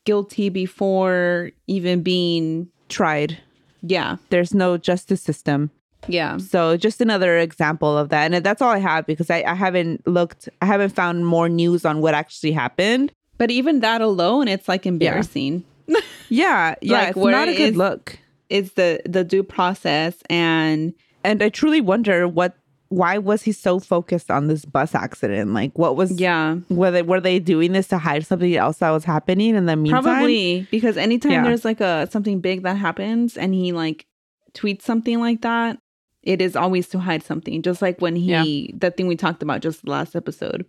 guilty 0.04 0.48
before 0.48 1.50
even 1.66 2.02
being 2.02 2.68
tried. 2.88 3.38
yeah 3.82 4.16
There's 4.30 4.54
no 4.54 4.76
justice 4.76 5.20
system. 5.22 5.70
yeah 6.08 6.38
So 6.38 6.76
just 6.76 7.00
another 7.00 7.38
example 7.38 7.96
of 7.96 8.08
that. 8.08 8.32
And 8.32 8.44
that's 8.44 8.60
all 8.62 8.70
I 8.70 8.78
have 8.78 9.06
because 9.06 9.30
I, 9.30 9.42
I 9.46 9.54
haven't 9.54 10.06
looked, 10.06 10.48
I 10.62 10.66
haven't 10.66 10.90
found 10.94 11.26
more 11.26 11.48
news 11.48 11.84
on 11.84 12.00
what 12.00 12.14
actually 12.14 12.52
happened. 12.52 13.12
but 13.38 13.50
even 13.50 13.80
that 13.80 14.00
alone 14.00 14.48
it's 14.48 14.68
like 14.68 14.84
embarrassing 14.86 15.54
Yeah, 15.58 15.66
yeah, 16.28 16.74
Like, 16.82 17.08
it's 17.10 17.16
not 17.16 17.48
a 17.48 17.52
good 17.56 17.70
is- 17.70 17.76
look. 17.76 18.18
it's 18.48 18.72
the 18.72 19.00
the 19.04 19.24
due 19.24 19.42
process 19.42 20.16
and 20.28 20.94
And 21.24 21.42
I 21.42 21.48
truly 21.50 21.80
wonder 21.80 22.26
what, 22.26 22.54
why 22.88 23.18
was 23.18 23.42
he 23.42 23.52
so 23.52 23.78
focused 23.78 24.30
on 24.30 24.48
this 24.48 24.64
bus 24.64 24.94
accident? 24.94 25.52
Like, 25.54 25.78
what 25.78 25.94
was, 25.96 26.10
yeah 26.18 26.56
were 26.68 26.90
they 26.90 27.02
were 27.02 27.20
they 27.20 27.38
doing 27.38 27.72
this 27.72 27.88
to 27.88 27.98
hide 27.98 28.26
something 28.26 28.54
else 28.56 28.78
that 28.78 28.90
was 28.90 29.04
happening 29.04 29.54
in 29.54 29.66
the 29.66 29.76
meantime? 29.76 30.02
probably 30.02 30.66
because 30.70 30.96
anytime 30.96 31.32
Yeah. 31.32 31.44
there's 31.44 31.64
like 31.64 31.80
a 31.80 32.08
something 32.10 32.40
big 32.40 32.62
that 32.64 32.76
happens 32.76 33.36
and 33.36 33.54
he 33.54 33.72
like 33.72 34.06
tweets 34.54 34.82
something 34.82 35.20
like 35.20 35.42
that 35.42 35.78
it 36.22 36.42
is 36.42 36.56
always 36.56 36.88
to 36.88 36.98
hide 36.98 37.22
something 37.22 37.62
just 37.62 37.80
like 37.80 38.00
when 38.00 38.16
he 38.16 38.30
Yeah. 38.32 38.76
that 38.80 38.96
thing 38.96 39.06
we 39.06 39.14
talked 39.16 39.42
about 39.42 39.60
just 39.62 39.86
last 39.86 40.16
episode 40.16 40.66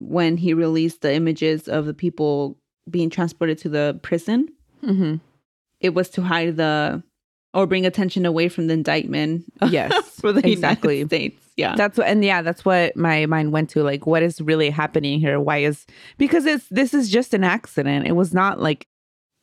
when 0.00 0.36
he 0.36 0.52
released 0.52 1.00
the 1.00 1.14
images 1.14 1.68
of 1.68 1.86
the 1.86 1.94
people 1.94 2.58
being 2.90 3.08
transported 3.08 3.56
to 3.58 3.68
the 3.68 3.98
prison 4.02 4.48
hmm 4.82 5.16
it 5.80 5.94
was 5.94 6.08
to 6.10 6.22
hide 6.22 6.56
the 6.56 7.02
or 7.54 7.66
bring 7.66 7.84
attention 7.84 8.24
away 8.24 8.48
from 8.48 8.68
the 8.68 8.74
indictment 8.74 9.44
Yes, 9.68 9.92
for 10.20 10.32
the 10.32 10.46
exactly. 10.48 10.98
United 10.98 11.08
States. 11.08 11.42
Yeah. 11.56 11.74
That's 11.76 11.98
what, 11.98 12.06
and 12.06 12.24
yeah, 12.24 12.40
that's 12.40 12.64
what 12.64 12.96
my 12.96 13.26
mind 13.26 13.52
went 13.52 13.68
to. 13.70 13.82
Like, 13.82 14.06
what 14.06 14.22
is 14.22 14.40
really 14.40 14.70
happening 14.70 15.20
here? 15.20 15.38
Why 15.38 15.58
is 15.58 15.84
because 16.18 16.46
it's 16.46 16.66
this 16.70 16.94
is 16.94 17.10
just 17.10 17.34
an 17.34 17.44
accident. 17.44 18.06
It 18.06 18.12
was 18.12 18.32
not 18.32 18.60
like 18.60 18.86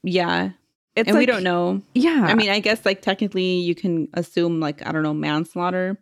yeah. 0.02 0.52
it's 0.95 1.10
and 1.10 1.17
we 1.17 1.25
don't 1.25 1.43
know. 1.43 1.82
Yeah, 1.93 2.25
I 2.28 2.34
mean, 2.34 2.49
I 2.49 2.60
guess 2.62 2.86
like 2.86 3.02
technically 3.02 3.60
you 3.60 3.75
can 3.75 4.08
assume 4.13 4.60
like 4.60 4.86
I 4.88 4.91
don't 4.91 5.04
know 5.04 5.13
manslaughter, 5.13 5.99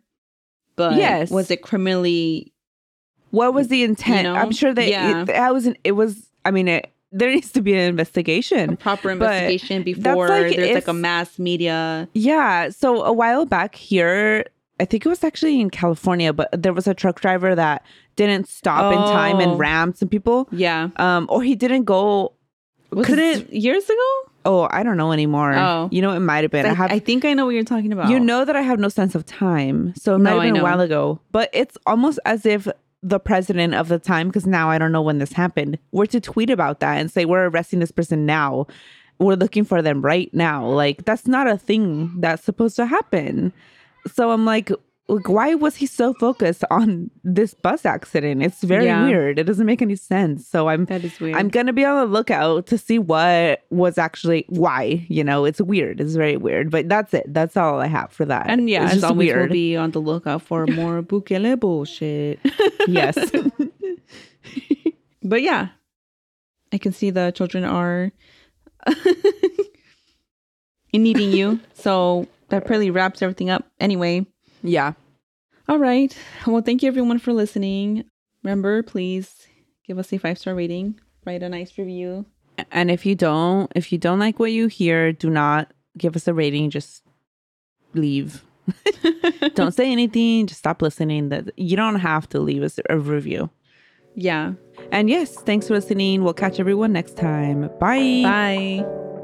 but 0.76 0.94
Yes. 0.96 1.30
was 1.30 1.50
it 1.50 1.62
criminally? 1.62 2.52
what 3.30 3.52
was 3.52 3.68
the 3.68 3.82
intent? 3.82 4.22
know? 4.22 4.34
I'm 4.34 4.52
sure 4.52 4.72
that 4.72 4.88
Yeah. 4.88 5.22
it, 5.22 5.26
that 5.26 5.52
was 5.52 5.66
an, 5.66 5.76
it 5.84 5.92
was. 5.92 6.30
I 6.46 6.50
mean, 6.52 6.68
it, 6.68 6.90
there 7.12 7.30
needs 7.30 7.52
to 7.52 7.62
be 7.62 7.72
an 7.74 7.80
A 7.80 7.82
investigation. 7.84 8.76
proper 8.76 9.10
investigation 9.10 9.82
before 9.82 10.28
like 10.28 10.56
there's 10.56 10.74
like 10.74 10.88
a 10.88 10.92
mass 10.92 11.38
media. 11.38 12.08
Yeah. 12.14 12.68
So 12.70 13.02
a 13.04 13.12
while 13.12 13.46
back 13.46 13.74
here, 13.74 14.44
I 14.80 14.84
think 14.84 15.06
it 15.06 15.08
was 15.08 15.24
actually 15.24 15.60
in 15.60 15.70
California, 15.70 16.32
but 16.32 16.48
there 16.52 16.72
was 16.72 16.86
a 16.86 16.94
truck 16.94 17.20
driver 17.20 17.54
that 17.54 17.82
didn't 18.16 18.48
stop 18.48 18.92
in 18.92 18.98
time 18.98 19.36
Oh. 19.36 19.40
and 19.40 19.58
rammed 19.58 19.96
some 19.96 20.08
people. 20.08 20.48
Yeah. 20.52 20.90
Um, 20.96 21.26
or 21.30 21.42
he 21.42 21.54
didn't 21.54 21.84
go. 21.84 22.32
Was 22.90 23.08
it 23.10 23.52
years 23.52 23.84
ago? 23.84 24.30
Oh, 24.44 24.68
I 24.70 24.82
don't 24.82 24.96
know 24.96 25.12
anymore. 25.12 25.52
Oh. 25.54 25.88
you 25.92 26.00
know, 26.00 26.12
it 26.12 26.20
might 26.20 26.42
have 26.44 26.50
been. 26.50 26.64
I, 26.64 26.70
I 26.70 26.74
have. 26.74 26.90
I 26.92 26.98
think 27.00 27.24
I 27.24 27.34
know 27.34 27.44
what 27.44 27.50
you're 27.54 27.64
talking 27.64 27.92
about. 27.92 28.08
You 28.08 28.18
know 28.18 28.44
that 28.46 28.56
I 28.56 28.62
have 28.62 28.78
no 28.78 28.88
sense 28.88 29.14
of 29.14 29.26
time, 29.26 29.92
so 29.94 30.14
it 30.14 30.18
might 30.18 30.30
No, 30.30 30.40
have 30.40 30.52
been 30.54 30.60
a 30.60 30.62
while 30.62 30.80
ago. 30.80 31.20
But 31.32 31.50
it's 31.52 31.76
almost 31.86 32.18
as 32.24 32.46
if 32.46 32.66
the 33.02 33.20
president 33.20 33.74
of 33.74 33.88
the 33.88 33.98
time, 33.98 34.28
because 34.28 34.46
now 34.46 34.70
I 34.70 34.78
don't 34.78 34.92
know 34.92 35.02
when 35.02 35.18
this 35.18 35.32
happened, 35.32 35.78
were 35.92 36.06
to 36.06 36.20
tweet 36.20 36.50
about 36.50 36.80
that 36.80 36.98
and 36.98 37.10
say 37.10 37.24
we're 37.24 37.48
arresting 37.48 37.78
this 37.78 37.92
person 37.92 38.26
now, 38.26 38.66
we're 39.18 39.34
looking 39.34 39.64
for 39.64 39.82
them 39.82 40.02
right 40.02 40.32
now. 40.32 40.66
Like 40.66 41.04
that's 41.04 41.26
not 41.26 41.46
a 41.46 41.58
thing 41.58 42.20
that's 42.20 42.44
supposed 42.44 42.76
to 42.76 42.86
happen. 42.86 43.52
So 44.12 44.30
I'm 44.30 44.44
like, 44.44 44.70
like, 45.10 45.28
why 45.28 45.54
was 45.54 45.76
he 45.76 45.86
so 45.86 46.12
focused 46.14 46.64
on 46.70 47.10
this 47.24 47.54
bus 47.54 47.86
accident? 47.86 48.42
It's 48.42 48.62
very 48.62 48.84
Yeah. 48.84 49.06
weird. 49.06 49.38
It 49.38 49.44
doesn't 49.44 49.64
make 49.64 49.80
any 49.80 49.96
sense. 49.96 50.46
So 50.46 50.68
I'm 50.68 50.84
that 50.86 51.02
is 51.04 51.18
weird. 51.18 51.36
I'm 51.36 51.48
gonna 51.48 51.72
be 51.72 51.84
on 51.84 51.96
the 51.98 52.12
lookout 52.12 52.66
to 52.66 52.76
see 52.76 52.98
what 52.98 53.62
was 53.70 53.96
actually 53.98 54.44
why. 54.48 55.06
You 55.08 55.24
know, 55.24 55.44
it's 55.46 55.60
weird. 55.60 56.00
It's 56.00 56.14
very 56.14 56.36
weird. 56.36 56.70
But 56.70 56.88
that's 56.88 57.14
it. 57.14 57.24
That's 57.32 57.56
all 57.56 57.80
I 57.80 57.86
have 57.86 58.12
for 58.12 58.24
that. 58.26 58.46
and 58.50 58.68
yeah, 58.68 58.84
it's 58.84 58.94
just 58.94 59.04
always, 59.04 59.28
weird. 59.28 59.50
we'll 59.50 59.52
be 59.54 59.76
on 59.76 59.92
the 59.92 60.00
lookout 60.00 60.42
for 60.42 60.66
more 60.80 61.02
Bukele 61.02 61.58
bullshit. 61.58 62.38
yes. 62.86 63.16
But 65.22 65.42
yeah, 65.42 65.68
I 66.72 66.78
can 66.78 66.92
see 66.92 67.10
the 67.10 67.30
children 67.32 67.64
are 67.64 68.12
needing 70.92 71.32
you. 71.32 71.60
So 71.74 72.26
that 72.48 72.66
pretty 72.66 72.90
wraps 72.90 73.22
everything 73.22 73.50
up. 73.50 73.64
Anyway, 73.80 74.26
yeah. 74.62 74.92
all 75.68 75.78
right. 75.78 76.16
Well, 76.46 76.62
thank 76.62 76.82
you 76.82 76.88
everyone 76.88 77.18
for 77.18 77.32
listening. 77.32 78.04
Remember, 78.42 78.82
please 78.82 79.46
give 79.86 79.98
us 79.98 80.12
a 80.12 80.18
five 80.18 80.38
star 80.38 80.54
rating, 80.54 80.98
write 81.24 81.42
a 81.42 81.48
nice 81.48 81.76
review. 81.78 82.26
And 82.72 82.90
if 82.90 83.06
you 83.06 83.14
don't, 83.14 83.70
if 83.74 83.92
you 83.92 83.98
don't 83.98 84.18
like 84.18 84.38
what 84.38 84.52
you 84.52 84.66
hear, 84.66 85.12
do 85.12 85.30
not 85.30 85.72
give 85.96 86.16
us 86.16 86.26
a 86.26 86.34
rating. 86.34 86.70
Just 86.70 87.02
leave. 87.94 88.44
don't 89.54 89.72
say 89.72 89.90
anything. 89.90 90.46
Just 90.46 90.58
stop 90.58 90.82
listening. 90.82 91.28
That 91.28 91.50
you 91.56 91.76
don't 91.76 92.00
have 92.00 92.28
to 92.30 92.40
leave 92.40 92.62
us 92.62 92.78
a 92.88 92.98
review. 92.98 93.50
Yeah. 94.14 94.54
And 94.90 95.08
yes, 95.08 95.34
thanks 95.34 95.68
for 95.68 95.74
listening. 95.74 96.24
We'll 96.24 96.34
catch 96.34 96.58
everyone 96.58 96.92
next 96.92 97.16
time. 97.16 97.70
Bye. 97.78 98.22
Bye. 98.24 99.17